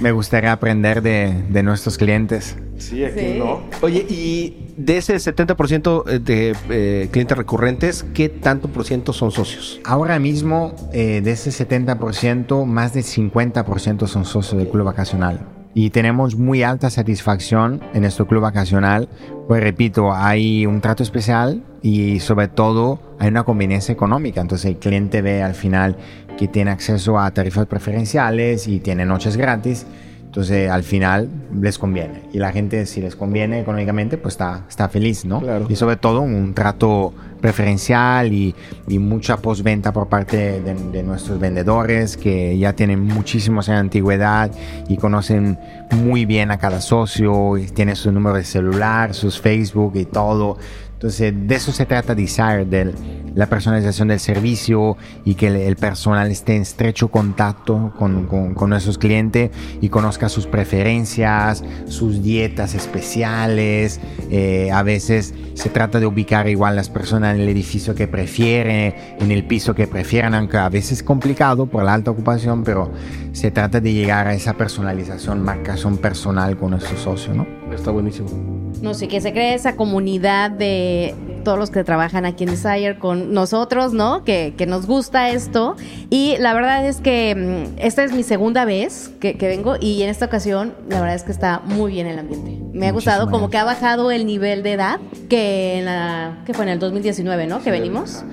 Me 0.00 0.12
gustaría 0.12 0.52
aprender 0.52 1.02
de, 1.02 1.32
de 1.48 1.62
nuestros 1.62 1.98
clientes. 1.98 2.56
Sí, 2.78 3.04
aquí 3.04 3.20
Sí. 3.20 3.34
no. 3.38 3.62
Oye, 3.80 4.04
y 4.08 4.56
de 4.76 4.96
ese 4.96 5.14
70% 5.16 6.04
de 6.20 6.56
eh, 6.70 7.08
clientes 7.12 7.36
recurrentes, 7.36 8.04
¿qué 8.14 8.28
tanto 8.28 8.68
por 8.68 8.84
ciento 8.84 9.12
son 9.12 9.30
socios? 9.30 9.80
Ahora 9.84 10.18
mismo, 10.18 10.74
eh, 10.92 11.20
de 11.22 11.32
ese 11.32 11.50
70%, 11.50 12.64
más 12.64 12.92
del 12.94 13.04
50% 13.04 14.06
son 14.06 14.24
socios 14.24 14.58
del 14.58 14.68
club 14.68 14.84
vacacional. 14.86 15.46
Y 15.74 15.90
tenemos 15.90 16.36
muy 16.36 16.62
alta 16.62 16.90
satisfacción 16.90 17.80
en 17.94 18.02
nuestro 18.02 18.26
club 18.26 18.42
vacacional. 18.42 19.08
Pues 19.48 19.62
repito, 19.62 20.12
hay 20.12 20.66
un 20.66 20.80
trato 20.80 21.02
especial 21.02 21.62
y 21.82 22.20
sobre 22.20 22.48
todo 22.48 23.00
hay 23.18 23.28
una 23.28 23.44
conveniencia 23.44 23.92
económica. 23.92 24.40
Entonces 24.40 24.66
el 24.66 24.76
cliente 24.76 25.22
ve 25.22 25.42
al 25.42 25.54
final 25.54 25.96
que 26.36 26.48
tiene 26.48 26.70
acceso 26.70 27.18
a 27.18 27.30
tarifas 27.30 27.66
preferenciales 27.66 28.68
y 28.68 28.80
tiene 28.80 29.06
noches 29.06 29.36
gratis. 29.36 29.86
Entonces 30.32 30.70
al 30.70 30.82
final 30.82 31.28
les 31.60 31.78
conviene. 31.78 32.22
Y 32.32 32.38
la 32.38 32.52
gente 32.52 32.86
si 32.86 33.02
les 33.02 33.14
conviene 33.16 33.60
económicamente 33.60 34.16
pues 34.16 34.32
está, 34.32 34.64
está 34.66 34.88
feliz, 34.88 35.26
¿no? 35.26 35.40
Claro. 35.40 35.66
Y 35.68 35.76
sobre 35.76 35.96
todo 35.96 36.22
un 36.22 36.54
trato 36.54 37.12
preferencial 37.42 38.32
y, 38.32 38.54
y 38.88 38.98
mucha 38.98 39.36
postventa 39.36 39.92
por 39.92 40.08
parte 40.08 40.62
de, 40.62 40.74
de 40.74 41.02
nuestros 41.02 41.38
vendedores 41.38 42.16
que 42.16 42.56
ya 42.56 42.72
tienen 42.72 43.04
muchísimos 43.04 43.66
de 43.66 43.74
antigüedad 43.74 44.50
y 44.88 44.96
conocen 44.96 45.58
muy 45.90 46.24
bien 46.24 46.50
a 46.50 46.56
cada 46.56 46.80
socio 46.80 47.58
y 47.58 47.66
tienen 47.66 47.94
su 47.94 48.10
número 48.10 48.36
de 48.36 48.44
celular, 48.44 49.12
sus 49.12 49.38
Facebook 49.38 49.92
y 49.96 50.06
todo. 50.06 50.56
Entonces, 50.94 51.34
de 51.36 51.54
eso 51.56 51.72
se 51.72 51.84
trata 51.84 52.14
Desire, 52.14 52.64
de 52.64 52.94
la 53.34 53.46
personalización 53.46 54.08
del 54.08 54.20
servicio 54.20 54.96
y 55.24 55.34
que 55.34 55.66
el, 55.66 55.76
personal 55.76 56.30
esté 56.30 56.56
en 56.56 56.62
estrecho 56.62 57.08
contacto 57.08 57.92
con, 57.98 58.26
con, 58.26 58.54
con 58.54 58.70
nuestros 58.70 58.98
clientes 58.98 59.50
y 59.80 59.88
conozca 59.88 60.28
sus 60.28 60.46
preferencias, 60.46 61.64
sus 61.86 62.22
dietas 62.22 62.74
especiales. 62.74 64.00
Eh, 64.30 64.70
a 64.72 64.82
veces 64.82 65.34
se 65.54 65.70
trata 65.70 66.00
de 66.00 66.06
ubicar 66.06 66.48
igual 66.48 66.76
las 66.76 66.90
personas 66.90 67.34
en 67.34 67.42
el 67.42 67.48
edificio 67.48 67.94
que 67.94 68.08
prefieren, 68.08 68.94
en 69.18 69.30
el 69.30 69.44
piso 69.44 69.74
que 69.74 69.86
prefieran, 69.86 70.34
aunque 70.34 70.58
a 70.58 70.68
veces 70.68 70.92
es 70.92 71.02
complicado 71.02 71.66
por 71.66 71.84
la 71.84 71.94
alta 71.94 72.10
ocupación, 72.10 72.64
pero 72.64 72.92
se 73.32 73.50
trata 73.50 73.80
de 73.80 73.92
llegar 73.92 74.26
a 74.26 74.34
esa 74.34 74.54
personalización, 74.54 75.42
marcación 75.42 75.98
personal 75.98 76.56
con 76.56 76.70
nuestro 76.70 76.96
socio, 76.98 77.34
¿no? 77.34 77.46
Está 77.72 77.90
buenísimo. 77.90 78.61
No 78.82 78.94
sé, 78.94 79.06
que 79.06 79.20
se 79.20 79.32
cree 79.32 79.54
esa 79.54 79.76
comunidad 79.76 80.50
de 80.50 81.14
todos 81.44 81.58
los 81.58 81.70
que 81.70 81.84
trabajan 81.84 82.24
aquí 82.24 82.44
en 82.44 82.50
Desire 82.50 82.98
con 82.98 83.32
nosotros, 83.32 83.92
¿no? 83.92 84.24
Que, 84.24 84.54
que 84.56 84.66
nos 84.66 84.86
gusta 84.86 85.30
esto. 85.30 85.76
Y 86.10 86.36
la 86.38 86.52
verdad 86.52 86.84
es 86.86 87.00
que 87.00 87.34
mm, 87.34 87.78
esta 87.78 88.02
es 88.02 88.12
mi 88.12 88.24
segunda 88.24 88.64
vez 88.64 89.10
que, 89.20 89.34
que 89.34 89.46
vengo 89.48 89.76
y 89.80 90.02
en 90.02 90.10
esta 90.10 90.26
ocasión 90.26 90.74
la 90.88 91.00
verdad 91.00 91.14
es 91.14 91.22
que 91.22 91.32
está 91.32 91.60
muy 91.64 91.92
bien 91.92 92.08
el 92.08 92.18
ambiente. 92.18 92.58
Me 92.72 92.88
ha 92.88 92.92
gustado 92.92 93.30
como 93.30 93.50
que 93.50 93.58
ha 93.58 93.64
bajado 93.64 94.10
el 94.10 94.26
nivel 94.26 94.62
de 94.64 94.72
edad 94.72 94.98
que 95.28 95.78
en 95.78 95.84
la 95.84 96.42
que 96.44 96.52
fue 96.52 96.64
en 96.64 96.70
el 96.70 96.78
2019, 96.78 97.46
¿no? 97.46 97.62
Que 97.62 97.70
venimos. 97.70 98.24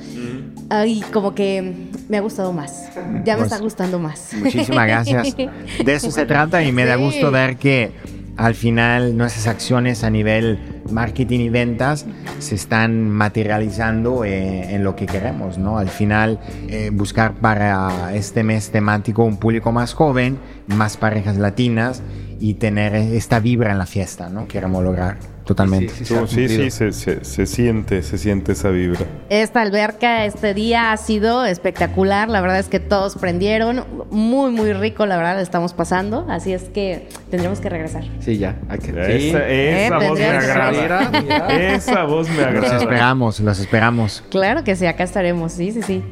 Ay, 0.69 1.03
como 1.13 1.33
que 1.33 1.89
me 2.09 2.17
ha 2.17 2.21
gustado 2.21 2.53
más. 2.53 2.89
Ya 3.23 3.33
me 3.33 3.41
Pues, 3.41 3.51
está 3.51 3.59
gustando 3.59 3.99
más. 3.99 4.33
Muchísimas 4.33 4.87
gracias. 4.87 5.35
De 5.35 5.93
eso 5.93 6.11
se 6.11 6.25
trata 6.27 6.63
y 6.63 6.71
me 6.71 6.85
da 6.85 6.95
gusto 6.95 7.31
ver 7.31 7.57
que 7.57 7.91
al 8.39 8.55
final 8.55 9.17
nuestras 9.17 9.47
acciones 9.47 10.05
a 10.05 10.09
nivel 10.09 10.81
marketing 10.89 11.39
y 11.41 11.49
ventas 11.49 12.05
se 12.39 12.55
están 12.55 13.09
materializando 13.09 14.23
eh, 14.23 14.73
en 14.73 14.85
lo 14.85 14.95
que 14.95 15.05
queremos, 15.05 15.57
¿no? 15.57 15.77
Al 15.77 15.89
final 15.89 16.39
eh, 16.69 16.89
buscar 16.93 17.33
para 17.33 18.13
este 18.15 18.43
mes 18.43 18.71
temático 18.71 19.25
un 19.25 19.37
público 19.37 19.73
más 19.73 19.93
joven, 19.93 20.39
más 20.67 20.95
parejas 20.95 21.37
latinas 21.37 22.01
y 22.39 22.53
tener 22.53 22.95
esta 22.95 23.41
vibra 23.41 23.73
en 23.73 23.77
la 23.77 23.85
fiesta, 23.85 24.29
¿no? 24.29 24.47
Queremos 24.47 24.85
lograr 24.85 25.17
totalmente. 25.49 25.89
Sí, 25.93 26.05
sí, 26.05 26.05
Sí, 26.05 26.13
sí, 26.27 26.47
cumplido. 26.47 26.69
se, 26.71 26.91
se- 26.93 27.23
se 27.25 27.45
siente, 27.45 28.03
se 28.03 28.17
siente 28.19 28.51
esa 28.51 28.69
vibra. 28.69 28.99
Esta 29.29 29.61
alberca 29.61 30.25
este 30.25 30.53
día 30.53 30.91
ha 30.91 30.97
sido 30.97 31.43
espectacular. 31.45 32.29
La 32.29 32.39
verdad 32.41 32.59
es 32.59 32.67
que 32.67 32.79
todos 32.79 33.15
prendieron. 33.15 33.83
Muy, 34.11 34.51
muy 34.51 34.73
rico, 34.73 35.05
la 35.07 35.17
verdad, 35.17 35.35
lo 35.35 35.41
estamos 35.41 35.73
pasando. 35.73 36.25
Así 36.29 36.53
es 36.53 36.63
que 36.65 37.09
tendremos 37.31 37.59
que 37.59 37.69
regresar. 37.69 38.03
Sí, 38.19 38.37
ya. 38.37 38.57
Hay 38.69 38.77
que, 38.79 38.91
Esa, 38.91 39.47
esa 39.47 39.97
voz 39.97 40.19
me 40.19 40.25
agrada. 40.25 41.09
Mira, 41.21 41.73
Esa 41.73 42.03
voz 42.03 42.29
me 42.29 42.37
Los 42.37 42.45
agrada. 42.45 42.77
esperamos, 42.77 43.39
los 43.39 43.59
esperamos. 43.59 44.23
Claro 44.29 44.63
que 44.63 44.75
sí, 44.75 44.85
acá 44.85 45.03
estaremos. 45.03 45.51
Sí, 45.53 45.71
sí, 45.71 45.81
sí. 45.81 46.03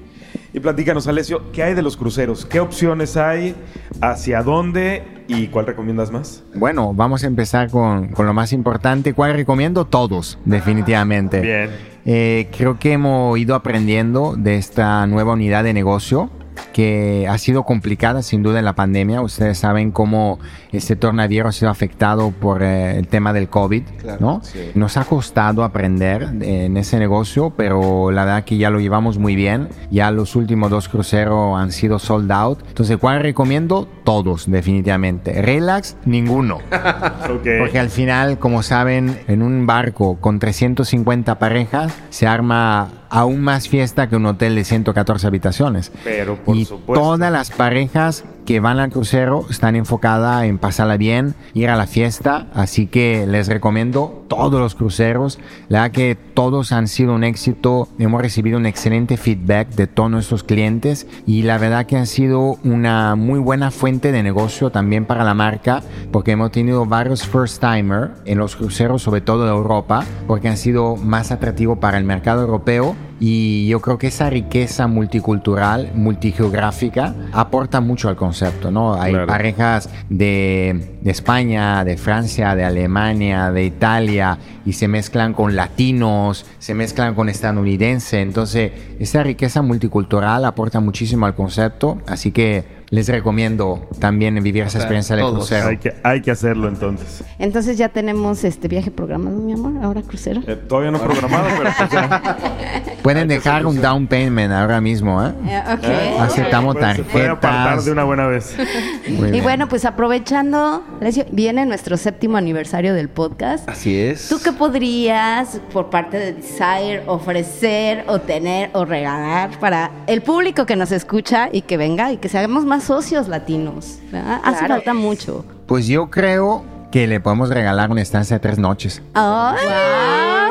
Y 0.53 0.59
platícanos, 0.59 1.07
Alessio, 1.07 1.51
¿qué 1.51 1.61
hay 1.61 1.73
de 1.75 1.83
los 1.83 1.95
cruceros? 1.97 2.45
¿Qué 2.45 2.59
opciones 2.59 3.17
hay? 3.17 3.53
¿Hacia 4.01 4.41
dónde? 4.41 5.03
¿Y 5.27 5.47
cuál 5.47 5.65
recomiendas 5.65 6.11
más? 6.11 6.43
Bueno, 6.55 6.93
vamos 6.93 7.23
a 7.23 7.27
empezar 7.27 7.69
con, 7.69 8.09
con 8.09 8.25
lo 8.25 8.33
más 8.33 8.53
importante. 8.53 9.13
¿Cuál 9.13 9.33
recomiendo? 9.33 9.85
Todos, 9.85 10.39
definitivamente. 10.45 11.41
Bien. 11.41 11.69
Eh, 12.05 12.49
creo 12.57 12.79
que 12.79 12.93
hemos 12.93 13.37
ido 13.37 13.53
aprendiendo 13.53 14.35
de 14.37 14.55
esta 14.55 15.05
nueva 15.07 15.33
unidad 15.33 15.65
de 15.65 15.73
negocio 15.73 16.29
que 16.73 17.27
ha 17.29 17.37
sido 17.37 17.63
complicada 17.63 18.21
sin 18.21 18.43
duda 18.43 18.59
en 18.59 18.65
la 18.65 18.73
pandemia. 18.73 19.21
Ustedes 19.21 19.57
saben 19.57 19.91
cómo 19.91 20.39
el 20.71 20.81
sector 20.81 21.13
naviero 21.13 21.49
ha 21.49 21.51
sido 21.51 21.71
afectado 21.71 22.31
por 22.31 22.63
eh, 22.63 22.97
el 22.97 23.07
tema 23.07 23.33
del 23.33 23.49
COVID, 23.49 23.83
Claro, 23.99 24.17
¿no? 24.19 24.41
sí. 24.43 24.71
Nos 24.75 24.97
ha 24.97 25.05
costado 25.05 25.63
aprender 25.63 26.23
en 26.41 26.77
ese 26.77 26.99
negocio, 26.99 27.51
pero 27.55 28.11
la 28.11 28.25
verdad 28.25 28.43
que 28.43 28.57
ya 28.57 28.69
lo 28.69 28.79
llevamos 28.79 29.17
muy 29.17 29.35
bien. 29.35 29.69
Ya 29.91 30.11
los 30.11 30.35
últimos 30.35 30.69
dos 30.69 30.87
cruceros 30.89 31.59
han 31.59 31.71
sido 31.71 31.99
sold 31.99 32.31
out. 32.31 32.59
Entonces, 32.67 32.97
¿cuál 32.97 33.21
recomiendo? 33.21 33.87
Todos, 34.03 34.49
definitivamente. 34.49 35.41
Relax, 35.41 35.97
ninguno. 36.05 36.59
Ok. 37.27 37.45
Porque 37.59 37.79
al 37.79 37.89
final, 37.89 38.39
como 38.39 38.63
saben, 38.63 39.19
en 39.27 39.41
un 39.41 39.65
barco 39.67 40.17
con 40.19 40.39
350 40.39 41.39
parejas 41.39 41.93
se 42.09 42.25
arma 42.27 42.87
aún 43.09 43.41
más 43.41 43.69
fiesta 43.69 44.09
que 44.09 44.15
un 44.15 44.25
hotel 44.25 44.55
de 44.55 44.63
114 44.63 45.27
habitaciones. 45.27 45.91
Pero 46.03 46.35
por 46.37 46.55
y 46.55 46.65
supuesto. 46.65 47.03
todas 47.03 47.31
las 47.31 47.51
parejas 47.51 48.23
que 48.45 48.59
van 48.59 48.79
al 48.79 48.89
crucero 48.89 49.45
están 49.49 49.75
enfocadas 49.75 50.43
en 50.45 50.57
pasarla 50.57 50.97
bien, 50.97 51.35
ir 51.53 51.69
a 51.69 51.75
la 51.75 51.87
fiesta, 51.87 52.47
así 52.53 52.87
que 52.87 53.27
les 53.27 53.47
recomiendo 53.47 54.25
todos 54.27 54.59
los 54.59 54.75
cruceros. 54.75 55.39
La 55.67 55.91
que 55.91 56.17
todos 56.37 56.71
han 56.71 56.87
sido 56.87 57.15
un 57.15 57.23
éxito, 57.23 57.87
hemos 57.97 58.21
recibido 58.21 58.59
un 58.59 58.67
excelente 58.67 59.17
feedback 59.17 59.69
de 59.69 59.87
todos 59.87 60.11
nuestros 60.11 60.43
clientes 60.43 61.07
y 61.25 61.41
la 61.41 61.57
verdad 61.57 61.87
que 61.87 61.97
han 61.97 62.05
sido 62.05 62.59
una 62.63 63.15
muy 63.15 63.39
buena 63.39 63.71
fuente 63.71 64.11
de 64.11 64.21
negocio 64.21 64.69
también 64.69 65.05
para 65.05 65.23
la 65.23 65.33
marca, 65.33 65.81
porque 66.11 66.33
hemos 66.33 66.51
tenido 66.51 66.85
varios 66.85 67.25
first 67.25 67.59
timer 67.59 68.11
en 68.25 68.37
los 68.37 68.55
cruceros, 68.55 69.01
sobre 69.01 69.21
todo 69.21 69.45
de 69.45 69.49
Europa, 69.49 70.05
porque 70.27 70.47
han 70.47 70.57
sido 70.57 70.95
más 70.95 71.31
atractivos 71.31 71.79
para 71.79 71.97
el 71.97 72.03
mercado 72.03 72.41
europeo 72.41 72.95
y 73.19 73.67
yo 73.67 73.81
creo 73.81 73.97
que 73.97 74.07
esa 74.07 74.29
riqueza 74.29 74.87
multicultural, 74.87 75.91
multigeográfica, 75.95 77.15
aporta 77.33 77.81
mucho 77.81 78.09
al 78.09 78.15
concepto, 78.15 78.69
¿no? 78.69 78.93
Hay 78.93 79.13
Claro. 79.13 79.27
parejas 79.27 79.89
de, 80.09 80.96
de 81.07 81.13
España, 81.13 81.85
de 81.85 81.95
Francia, 81.95 82.53
de 82.53 82.65
Alemania, 82.65 83.49
de 83.49 83.63
Italia, 83.63 84.37
y 84.65 84.73
se 84.73 84.89
mezclan 84.89 85.33
con 85.33 85.55
latinos, 85.55 86.45
se 86.59 86.73
mezclan 86.73 87.15
con 87.15 87.29
estadounidenses. 87.29 88.15
Entonces, 88.15 88.73
esa 88.99 89.23
riqueza 89.23 89.61
multicultural 89.61 90.43
aporta 90.43 90.81
muchísimo 90.81 91.25
al 91.25 91.33
concepto, 91.33 92.01
así 92.07 92.33
que 92.33 92.76
les 92.89 93.07
recomiendo 93.09 93.87
también 93.99 94.41
vivir 94.41 94.63
esa 94.63 94.77
experiencia 94.77 95.15
de 95.15 95.21
todos. 95.21 95.35
crucero. 95.35 95.67
Hay 95.69 95.77
que, 95.77 95.93
hay 96.03 96.21
que 96.21 96.31
hacerlo 96.31 96.67
entonces. 96.69 97.23
Entonces 97.37 97.77
ya 97.77 97.89
tenemos 97.89 98.43
este 98.43 98.67
viaje 98.67 98.91
programado, 98.91 99.37
mi 99.37 99.53
amor, 99.53 99.73
ahora 99.83 100.01
crucero. 100.01 100.41
Eh, 100.47 100.55
todavía 100.55 100.91
no 100.91 100.99
programado, 100.99 101.47
pero 101.57 101.69
pues 101.77 101.89
ya. 101.91 102.37
Pueden 103.03 103.27
dejar 103.27 103.65
un 103.65 103.81
down 103.81 104.07
payment 104.07 104.51
ahora 104.53 104.81
mismo, 104.81 105.23
¿eh? 105.25 105.31
Eh, 105.47 105.63
ok. 105.73 105.83
¿Eh? 105.83 106.17
Aceptamos 106.19 106.75
se 106.95 107.03
puede 107.03 107.27
apartar 107.27 107.51
tarjetas. 107.65 107.85
de 107.85 107.91
una 107.91 108.03
buena 108.03 108.27
vez. 108.27 108.55
Muy 109.09 109.27
Y 109.29 109.31
bien. 109.31 109.43
bueno, 109.43 109.67
pues 109.69 109.85
aprovechando, 109.85 110.83
Alessio, 110.99 111.25
viene 111.31 111.65
nuestro 111.65 111.95
séptimo 111.97 112.37
aniversario 112.37 112.93
del 112.93 113.09
podcast. 113.09 113.67
Así 113.69 113.97
es. 113.97 114.27
¿Tú 114.29 114.39
qué 114.43 114.51
podrías, 114.51 115.59
por 115.71 115.89
parte 115.89 116.17
de 116.17 116.33
Desire, 116.33 117.03
ofrecer 117.07 118.03
o 118.07 118.19
tener 118.19 118.69
o 118.73 118.85
regalar 118.85 119.57
para 119.59 119.91
el 120.07 120.21
público 120.21 120.65
que 120.65 120.75
nos 120.75 120.91
escucha 120.91 121.49
y 121.51 121.61
que 121.61 121.77
venga 121.77 122.11
y 122.11 122.17
que 122.17 122.29
seamos 122.29 122.65
más 122.65 122.76
socios 122.81 123.27
latinos? 123.27 123.99
¿verdad? 124.11 124.39
Hace 124.43 124.59
Claro. 124.59 124.75
falta 124.75 124.93
mucho. 124.93 125.45
Pues 125.65 125.87
yo 125.87 126.09
creo 126.09 126.63
que 126.91 127.07
le 127.07 127.19
podemos 127.19 127.49
regalar 127.49 127.91
una 127.91 128.01
estancia 128.01 128.37
de 128.37 128.39
tres 128.39 128.57
noches. 128.57 129.01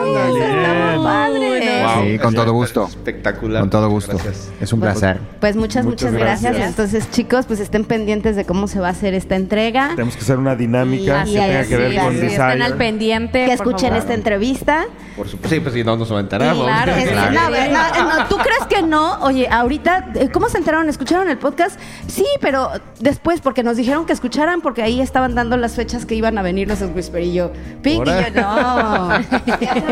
¡Ay! 0.03 0.11
eso 0.15 0.37
está 0.37 0.75
muy 0.75 0.91
Bien. 0.91 1.03
padre. 1.03 1.83
Wow, 1.85 2.05
Sí, 2.05 2.19
con 2.19 2.35
todo 2.35 2.53
gusto. 2.53 2.87
Espectacular. 2.87 3.61
Con 3.61 3.71
todo 3.71 3.89
gusto. 3.89 4.13
Gracias. 4.13 4.51
Es 4.61 4.73
un 4.73 4.81
placer. 4.81 5.19
Pues 5.41 5.57
muchas, 5.57 5.85
muchas, 5.85 6.13
Muchas 6.13 6.27
gracias. 6.27 6.43
gracias. 6.53 6.69
Entonces, 6.71 7.11
chicos, 7.11 7.47
pues 7.47 7.61
estén 7.61 7.85
pendientes 7.85 8.37
de 8.37 8.45
cómo 8.45 8.67
se 8.69 8.81
va 8.81 8.89
a 8.89 8.91
hacer 8.91 9.15
esta 9.15 9.37
entrega. 9.37 9.91
Tenemos 9.91 10.17
que 10.17 10.23
hacer 10.23 10.39
una 10.39 10.55
dinámica 10.57 11.23
Y- 11.27 11.33
que 11.33 11.39
y 11.39 11.41
tenga 11.41 11.61
así, 11.61 11.69
que 11.71 11.77
ver 11.77 12.01
con. 12.01 12.17
Están 12.17 12.63
al 12.63 12.75
pendiente. 12.75 13.45
Que 13.47 13.53
escuchen 13.53 13.89
favor. 13.89 13.99
esta 13.99 14.15
entrevista. 14.15 14.85
Por 15.17 15.29
supuesto. 15.29 15.55
Sí, 15.55 15.61
pues 15.61 15.75
si 15.75 15.83
no 15.85 15.97
nos 15.97 16.13
va 16.13 16.19
a 16.19 16.21
enterar. 16.21 16.55
Claro, 16.55 16.93
Es- 16.93 17.09
Claro. 17.11 17.33
no, 17.33 18.05
no, 18.09 18.19
no, 18.19 18.27
¿Tú 18.29 18.37
crees 18.37 18.67
que 18.69 18.83
no? 18.83 19.19
Oye, 19.21 19.49
ahorita, 19.51 20.11
eh, 20.15 20.29
¿cómo 20.31 20.49
se 20.49 20.59
enteraron? 20.59 20.89
¿Escucharon 20.89 21.29
el 21.29 21.39
podcast? 21.39 21.79
Sí, 22.07 22.27
pero 22.41 22.71
después, 23.01 23.41
porque 23.41 23.63
nos 23.63 23.77
dijeron 23.77 24.07
que 24.07 24.13
escucharan, 24.13 24.61
porque 24.61 24.83
ahí 24.83 25.01
estaban 25.01 25.35
dando 25.35 25.57
las 25.57 25.75
fechas 25.75 26.05
que 26.07 26.15
iban 26.15 26.37
a 26.39 26.43
venir 26.43 26.69
los 26.69 26.81
Whisper 26.95 27.23
y 27.23 27.33
yo, 27.33 27.51
Pink, 27.83 28.07
y 28.07 28.11
yo, 28.35 28.41
no. 28.43 29.09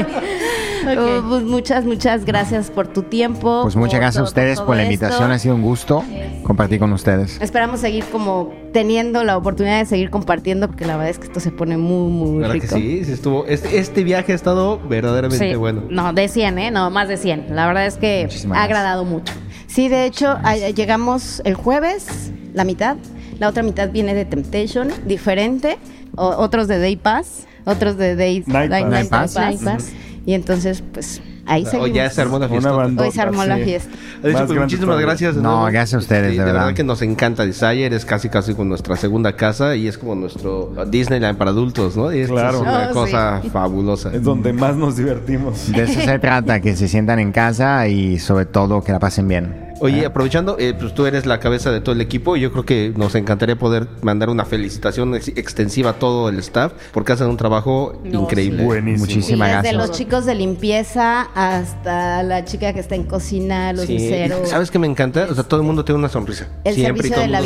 Oh, 0.87 1.23
pues 1.29 1.43
muchas, 1.45 1.85
muchas 1.85 2.25
gracias 2.27 2.71
por 2.71 2.87
tu 2.89 3.03
tiempo. 3.05 3.61
Pues 3.63 3.75
muchas 3.75 4.01
gracias 4.01 4.17
a 4.17 4.19
todo- 4.21 4.29
ustedes 4.29 4.57
todo 4.59 4.67
por 4.67 4.77
la 4.77 4.83
esto. 4.83 4.93
invitación. 4.93 5.31
Ha 5.31 5.39
sido 5.39 5.55
un 5.55 5.63
gusto 5.63 6.05
compartir 6.43 6.79
con 6.79 6.93
ustedes. 6.93 7.41
Esperamos 7.41 7.81
seguir 7.81 8.05
como 8.13 8.53
teniendo 8.73 9.25
la 9.25 9.37
oportunidad 9.39 9.79
de 9.79 9.87
seguir 9.87 10.11
compartiendo, 10.11 10.67
porque 10.69 10.85
la 10.85 10.97
verdad 10.97 11.11
es 11.11 11.19
que 11.19 11.27
esto 11.27 11.41
se 11.41 11.51
pone 11.53 11.79
muy, 11.79 12.11
muy 12.13 12.39
¿Verdad 12.41 12.55
que 12.57 12.61
rico. 12.61 12.77
sí? 12.77 13.05
Sí 13.05 13.13
estuvo. 13.13 13.47
Este, 13.47 13.79
este 13.79 14.05
viaje 14.05 14.33
ha 14.33 14.35
estado 14.35 14.79
verdaderamente 14.87 15.49
Sí. 15.51 15.55
bueno. 15.57 15.85
No, 15.89 16.13
de 16.13 16.29
100, 16.29 16.59
¿eh? 16.59 16.71
No, 16.71 16.91
más 16.91 17.09
de 17.09 17.17
100. 17.17 17.47
La 17.57 17.67
verdad 17.67 17.87
es 17.87 17.97
que 17.97 18.25
Muchísimas 18.25 18.59
ha 18.59 18.67
gracias. 18.67 18.79
agradado 18.79 19.05
mucho. 19.05 19.33
Sí, 19.67 19.89
de 19.89 20.05
hecho, 20.05 20.39
a- 20.43 20.57
llegamos 20.57 21.41
el 21.47 21.55
jueves, 21.55 22.31
la 22.53 22.65
mitad. 22.65 22.97
La 23.39 23.49
otra 23.49 23.63
mitad 23.63 23.91
viene 23.91 24.15
de 24.15 24.25
Temptation, 24.27 24.89
diferente. 25.07 25.79
O- 26.17 26.27
otros 26.29 26.69
de 26.69 26.79
Day 26.79 26.95
Pass, 26.97 27.47
otros 27.65 27.97
de 27.97 28.17
Day 28.17 28.43
Night. 28.47 28.71
Night 28.71 29.09
Pass. 29.09 29.35
Night 29.37 29.63
Pass. 29.63 29.93
Y 30.27 30.33
entonces, 30.33 30.83
pues, 30.93 31.21
ahí 31.45 31.65
Hoy 31.65 31.71
seguimos. 31.71 31.93
ya 31.93 32.09
se 32.09 32.23
armó 32.23 32.39
la 32.39 32.49
fiesta. 32.49 32.73
Hoy 32.75 33.11
se 33.11 33.21
armó 33.21 33.45
la 33.45 33.59
fiesta. 33.59 33.91
De 34.23 34.33
pues, 34.33 34.49
muchísimas 34.49 34.81
todavía. 34.87 35.07
gracias. 35.07 35.37
de 35.37 35.43
No, 35.43 35.65
gracias 35.67 35.95
a 35.95 35.99
ustedes, 35.99 36.33
Sí, 36.33 36.39
de 36.39 36.45
verdad. 36.45 36.73
que 36.73 36.83
nos 36.83 37.03
encanta 37.03 37.45
Desire, 37.45 37.95
es 37.95 38.07
casi 38.07 38.31
casi 38.31 38.55
con 38.55 38.71
nuestra 38.71 38.97
segunda 38.97 39.37
casa 39.37 39.77
y 39.77 39.87
es 39.87 39.99
como 39.99 40.15
nuestro 40.15 40.73
Disneyland 40.89 41.37
para 41.37 41.51
adultos, 41.51 41.95
¿no? 41.95 42.11
Y 42.11 42.25
Claro. 42.25 42.57
es 42.57 42.63
una 42.63 42.89
Oh, 42.91 42.95
cosa 42.95 43.43
fabulosa. 43.53 44.11
Es 44.15 44.23
donde 44.23 44.55
más 44.55 44.77
nos 44.77 44.97
divertimos. 44.97 45.71
De 45.71 45.83
eso 45.83 46.01
se 46.01 46.19
trata, 46.19 46.61
que 46.61 46.75
se 46.77 46.89
sientan 46.89 47.19
en 47.19 47.33
casa 47.33 47.87
y 47.87 48.19
sobre 48.19 48.47
todo 48.47 48.83
que 48.83 48.93
la 48.93 48.99
pasen 48.99 49.29
bien. 49.29 49.64
Oye, 49.81 50.07
aprovechando, 50.07 50.57
eh, 50.59 50.75
pues 50.79 50.95
tú 50.95 51.07
eres 51.07 51.27
la 51.27 51.41
cabeza 51.41 51.71
de 51.71 51.81
todo 51.81 51.95
el 51.95 52.01
equipo. 52.01 52.37
Yo 52.37 52.53
creo 52.53 52.65
que 52.65 52.93
nos 52.97 53.15
encantaría 53.15 53.57
poder 53.57 53.87
mandar 54.03 54.31
una 54.31 54.45
felicitación 54.45 55.15
ex- 55.15 55.29
extensiva 55.29 55.91
a 55.91 55.93
todo 55.95 56.29
el 56.29 56.39
staff 56.39 56.73
porque 56.93 57.13
hacen 57.13 57.27
un 57.29 57.37
trabajo 57.37 58.01
increíble. 58.05 58.65
Buenísimo. 58.65 58.97
Y 58.97 59.09
Muchísimas 59.09 59.49
desde 59.49 59.63
gracias. 59.63 59.75
los 59.89 59.91
chicos 59.97 60.27
de 60.27 60.35
limpieza 60.37 61.23
hasta 61.35 62.23
la 62.23 62.45
chica 62.45 62.73
que 62.73 62.81
está 62.81 62.95
en 62.95 63.05
cocina, 63.05 63.73
los 63.73 63.85
Sí. 63.87 64.11
¿Sabes 64.45 64.71
qué 64.71 64.79
me 64.79 64.87
encanta? 64.87 65.27
O 65.31 65.35
sea, 65.35 65.45
todo 65.45 65.61
el 65.61 65.67
mundo 65.67 65.85
tiene 65.85 65.99
una 65.99 66.09
sonrisa. 66.09 66.47
El 66.65 66.75
siempre 66.75 67.09
y 67.09 67.11
servicio 67.11 67.21
de 67.23 67.29
la 67.29 67.39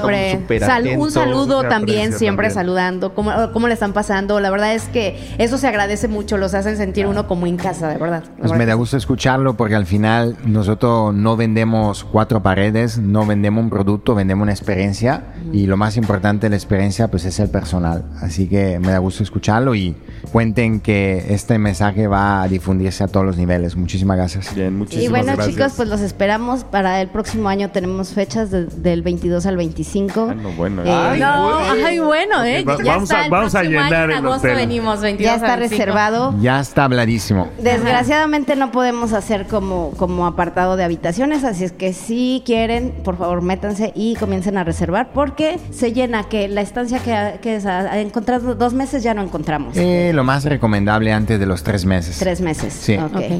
como 0.00 0.08
Siempre. 0.08 0.60
Sal- 0.60 0.94
un 0.98 1.10
saludo 1.10 1.62
también, 1.68 2.12
siempre 2.12 2.48
también. 2.48 2.52
saludando. 2.54 3.14
¿Cómo, 3.14 3.32
¿Cómo 3.52 3.68
le 3.68 3.74
están 3.74 3.92
pasando? 3.92 4.40
La 4.40 4.50
verdad 4.50 4.74
es 4.74 4.84
que 4.84 5.18
eso 5.38 5.58
se 5.58 5.66
agradece 5.68 6.08
mucho, 6.08 6.36
los 6.38 6.54
hacen 6.54 6.76
sentir 6.76 7.06
uno 7.06 7.26
como 7.28 7.46
en 7.46 7.56
casa, 7.56 7.88
de 7.88 7.98
verdad. 7.98 8.22
Pues 8.38 8.50
verdad 8.50 8.56
me 8.56 8.66
da 8.66 8.74
gusto 8.74 8.96
escucharlo 8.96 9.56
porque 9.56 9.74
al 9.74 9.86
final 9.86 10.36
nosotros 10.44 11.14
no 11.14 11.36
vendemos 11.36 11.65
cuatro 12.12 12.42
paredes, 12.42 12.98
no 12.98 13.26
vendemos 13.26 13.62
un 13.64 13.70
producto, 13.70 14.14
vendemos 14.14 14.42
una 14.44 14.52
experiencia 14.52 15.24
y 15.52 15.66
lo 15.66 15.76
más 15.76 15.96
importante 15.96 16.46
de 16.46 16.50
la 16.50 16.56
experiencia 16.56 17.08
pues 17.08 17.24
es 17.24 17.38
el 17.40 17.48
personal. 17.48 18.04
Así 18.20 18.48
que 18.48 18.78
me 18.78 18.92
da 18.92 18.98
gusto 18.98 19.22
escucharlo 19.22 19.74
y 19.74 19.96
cuenten 20.32 20.80
que 20.80 21.26
este 21.30 21.58
mensaje 21.58 22.06
va 22.06 22.42
a 22.42 22.48
difundirse 22.48 23.04
a 23.04 23.08
todos 23.08 23.24
los 23.26 23.36
niveles. 23.36 23.76
Muchísimas 23.76 24.16
gracias. 24.16 24.54
Bien, 24.54 24.76
muchísimas 24.76 25.04
Y 25.04 25.08
bueno, 25.08 25.32
gracias. 25.36 25.48
chicos, 25.56 25.72
pues 25.76 25.88
los 25.88 26.00
esperamos 26.00 26.64
para 26.64 27.00
el 27.00 27.08
próximo 27.08 27.48
año. 27.48 27.70
Tenemos 27.70 28.10
fechas 28.10 28.50
de- 28.50 28.66
del 28.66 29.02
22 29.02 29.46
al 29.46 29.56
25. 29.56 30.28
Ah, 30.30 30.34
no, 30.34 30.50
bueno. 30.52 30.82
Eh, 30.84 30.90
Ay, 30.90 31.20
No, 31.20 31.58
ay, 31.86 31.98
bueno, 31.98 32.44
¿eh? 32.44 32.64
Va- 32.64 32.76
Ya 32.78 32.84
vamos 32.92 33.04
está 33.04 33.20
a- 33.20 33.24
el 33.26 33.30
vamos 33.30 33.54
a 33.54 33.58
año, 33.60 33.70
llenar 33.70 34.10
en 34.10 34.18
el 34.18 34.26
hotel. 34.26 34.56
venimos 34.56 35.00
22 35.00 35.30
ya 35.30 35.36
está 35.36 35.54
al 35.54 35.60
25. 35.60 35.84
reservado. 35.86 36.34
Ya 36.40 36.60
está 36.60 36.84
habladísimo. 36.84 37.48
Desgraciadamente 37.62 38.56
no 38.56 38.70
podemos 38.72 39.12
hacer 39.12 39.46
como, 39.46 39.90
como 39.96 40.26
apartado 40.26 40.76
de 40.76 40.84
habitaciones, 40.84 41.44
así 41.44 41.55
Así 41.56 41.64
es 41.64 41.72
que 41.72 41.94
si 41.94 42.42
quieren, 42.44 42.90
por 43.02 43.16
favor, 43.16 43.40
métanse 43.40 43.90
y 43.94 44.14
comiencen 44.16 44.58
a 44.58 44.64
reservar 44.64 45.08
porque 45.14 45.58
se 45.70 45.94
llena 45.94 46.24
que 46.24 46.48
la 46.48 46.60
estancia 46.60 46.98
que, 46.98 47.38
que 47.40 47.56
es 47.56 47.64
a, 47.64 47.78
a 47.92 47.98
encontrar 48.00 48.42
dos 48.58 48.74
meses 48.74 49.02
ya 49.02 49.14
no 49.14 49.22
encontramos. 49.22 49.74
Eh, 49.74 50.10
lo 50.14 50.22
más 50.22 50.44
recomendable 50.44 51.14
antes 51.14 51.40
de 51.40 51.46
los 51.46 51.62
tres 51.62 51.86
meses. 51.86 52.18
Tres 52.18 52.42
meses. 52.42 52.74
Sí. 52.74 52.94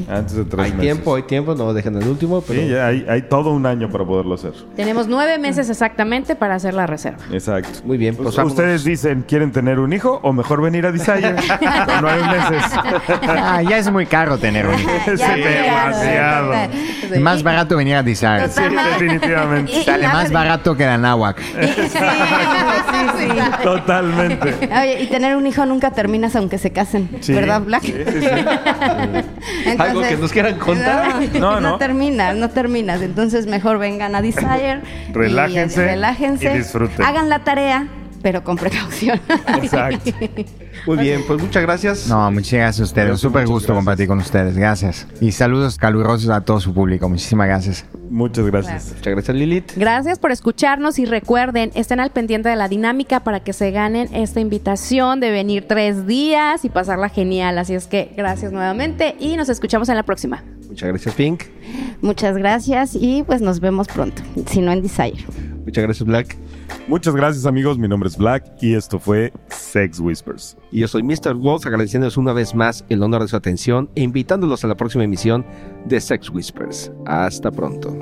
Antes 0.09 0.35
de 0.35 0.45
tres 0.45 0.65
Hay 0.65 0.71
meses. 0.71 0.81
tiempo, 0.81 1.13
hay 1.15 1.23
tiempo, 1.23 1.53
no 1.53 1.71
dejen 1.75 1.95
el 2.01 2.07
último, 2.07 2.41
pero 2.41 2.59
Sí, 2.59 2.69
ya 2.69 2.87
hay, 2.87 3.05
hay 3.07 3.21
todo 3.21 3.51
un 3.53 3.67
año 3.67 3.87
para 3.91 4.03
poderlo 4.03 4.33
hacer. 4.33 4.53
Tenemos 4.75 5.07
nueve 5.07 5.37
meses 5.37 5.69
exactamente 5.69 6.35
para 6.35 6.55
hacer 6.55 6.73
la 6.73 6.87
reserva. 6.87 7.19
Exacto. 7.31 7.69
muy 7.85 7.99
bien. 7.99 8.15
Pues. 8.15 8.35
Ustedes 8.35 8.83
dicen, 8.83 9.25
¿quieren 9.27 9.51
tener 9.51 9.77
un 9.79 9.93
hijo 9.93 10.19
o 10.23 10.33
mejor 10.33 10.59
venir 10.63 10.87
a 10.87 10.91
Desire? 10.91 11.35
Con 11.35 12.01
nueve 12.01 12.23
meses. 12.23 12.63
Ah, 13.27 13.61
ya 13.61 13.77
es 13.77 13.91
muy 13.91 14.07
caro 14.07 14.39
tener 14.39 14.65
un 14.65 14.73
hijo. 14.73 14.89
Sí, 15.17 15.41
demasiado. 15.41 16.51
más 17.19 17.43
barato 17.43 17.77
venir 17.77 17.95
a 17.95 18.03
Desire. 18.07 18.49
Sí, 18.49 18.61
definitivamente. 18.63 19.71
Y- 19.79 19.83
Sale 19.83 20.07
más 20.07 20.31
barato 20.31 20.75
que 20.75 20.85
la 20.85 20.97
náhuac. 20.97 21.39
sí, 21.41 21.73
sí, 21.83 21.83
sí. 23.19 23.27
Totalmente. 23.63 24.53
Oye, 24.71 25.03
y 25.03 25.07
tener 25.07 25.35
un 25.35 25.45
hijo 25.47 25.65
nunca 25.65 25.91
terminas 25.91 26.35
aunque 26.35 26.57
se 26.57 26.71
casen, 26.71 27.09
Sí. 27.21 27.33
¿verdad, 27.33 27.61
Black? 27.61 27.83
Sí, 27.83 27.93
sí, 27.93 28.19
sí. 28.21 28.27
¿Algo 29.77 30.01
que 30.01 30.17
nos 30.17 30.31
quieran 30.31 30.57
contar? 30.57 31.21
No, 31.33 31.39
No, 31.39 31.59
no. 31.61 31.69
no 31.71 31.77
terminas, 31.77 32.35
no 32.35 32.49
terminas. 32.49 33.01
Entonces 33.01 33.45
mejor 33.47 33.77
vengan 33.79 34.15
a 34.15 34.21
Desire. 34.21 34.81
y, 35.09 35.13
Relájense 35.13 35.85
relájense. 35.85 36.53
y 36.53 36.57
disfruten. 36.57 37.05
Hagan 37.05 37.29
la 37.29 37.39
tarea, 37.43 37.87
pero 38.21 38.43
con 38.43 38.57
precaución. 38.57 39.19
Exacto. 39.61 40.11
Muy 40.85 40.97
bien, 40.97 41.21
pues 41.27 41.41
muchas 41.41 41.63
gracias. 41.63 42.07
No, 42.07 42.31
muchas 42.31 42.53
gracias 42.53 42.79
a 42.79 42.83
ustedes. 42.83 43.11
Un 43.11 43.17
súper 43.17 43.45
gusto 43.47 43.67
gracias. 43.67 43.75
compartir 43.77 44.07
con 44.07 44.19
ustedes. 44.19 44.55
Gracias. 44.57 45.07
Y 45.19 45.31
saludos 45.31 45.77
calurosos 45.77 46.29
a 46.29 46.41
todo 46.41 46.59
su 46.59 46.73
público. 46.73 47.09
Muchísimas 47.09 47.47
gracias. 47.47 47.85
Muchas 48.09 48.45
gracias. 48.45 48.93
Muchas 48.95 49.13
gracias, 49.13 49.37
Lilith. 49.37 49.71
Gracias 49.75 50.19
por 50.19 50.31
escucharnos 50.31 50.99
y 50.99 51.05
recuerden, 51.05 51.71
estén 51.75 51.99
al 51.99 52.11
pendiente 52.11 52.49
de 52.49 52.55
la 52.55 52.67
dinámica 52.67 53.21
para 53.21 53.41
que 53.41 53.53
se 53.53 53.71
ganen 53.71 54.13
esta 54.13 54.39
invitación 54.39 55.19
de 55.19 55.31
venir 55.31 55.67
tres 55.67 56.07
días 56.07 56.65
y 56.65 56.69
pasarla 56.69 57.09
genial. 57.09 57.57
Así 57.57 57.73
es 57.73 57.87
que 57.87 58.13
gracias 58.15 58.51
nuevamente 58.51 59.15
y 59.19 59.35
nos 59.35 59.49
escuchamos 59.49 59.89
en 59.89 59.95
la 59.95 60.03
próxima. 60.03 60.43
Muchas 60.77 60.89
gracias, 60.89 61.15
Pink. 61.15 61.43
Muchas 62.01 62.37
gracias 62.37 62.93
y 62.93 63.23
pues 63.23 63.41
nos 63.41 63.59
vemos 63.59 63.87
pronto, 63.87 64.21
si 64.45 64.61
no 64.61 64.71
en 64.71 64.83
Desire. 64.83 65.25
Muchas 65.65 65.83
gracias, 65.83 66.07
Black. 66.07 66.37
Muchas 66.87 67.15
gracias 67.15 67.47
amigos, 67.47 67.79
mi 67.79 67.87
nombre 67.87 68.07
es 68.07 68.15
Black 68.15 68.45
y 68.61 68.75
esto 68.75 68.99
fue 68.99 69.33
Sex 69.47 69.99
Whispers. 69.99 70.55
Y 70.71 70.81
yo 70.81 70.87
soy 70.87 71.01
Mr. 71.01 71.33
Wolf, 71.33 71.65
agradeciéndoles 71.65 72.15
una 72.15 72.31
vez 72.31 72.53
más 72.53 72.85
el 72.89 73.01
honor 73.01 73.23
de 73.23 73.27
su 73.27 73.35
atención 73.35 73.89
e 73.95 74.03
invitándolos 74.03 74.63
a 74.65 74.67
la 74.67 74.75
próxima 74.75 75.03
emisión 75.03 75.43
de 75.85 75.99
Sex 75.99 76.29
Whispers. 76.29 76.91
Hasta 77.07 77.49
pronto. 77.49 77.97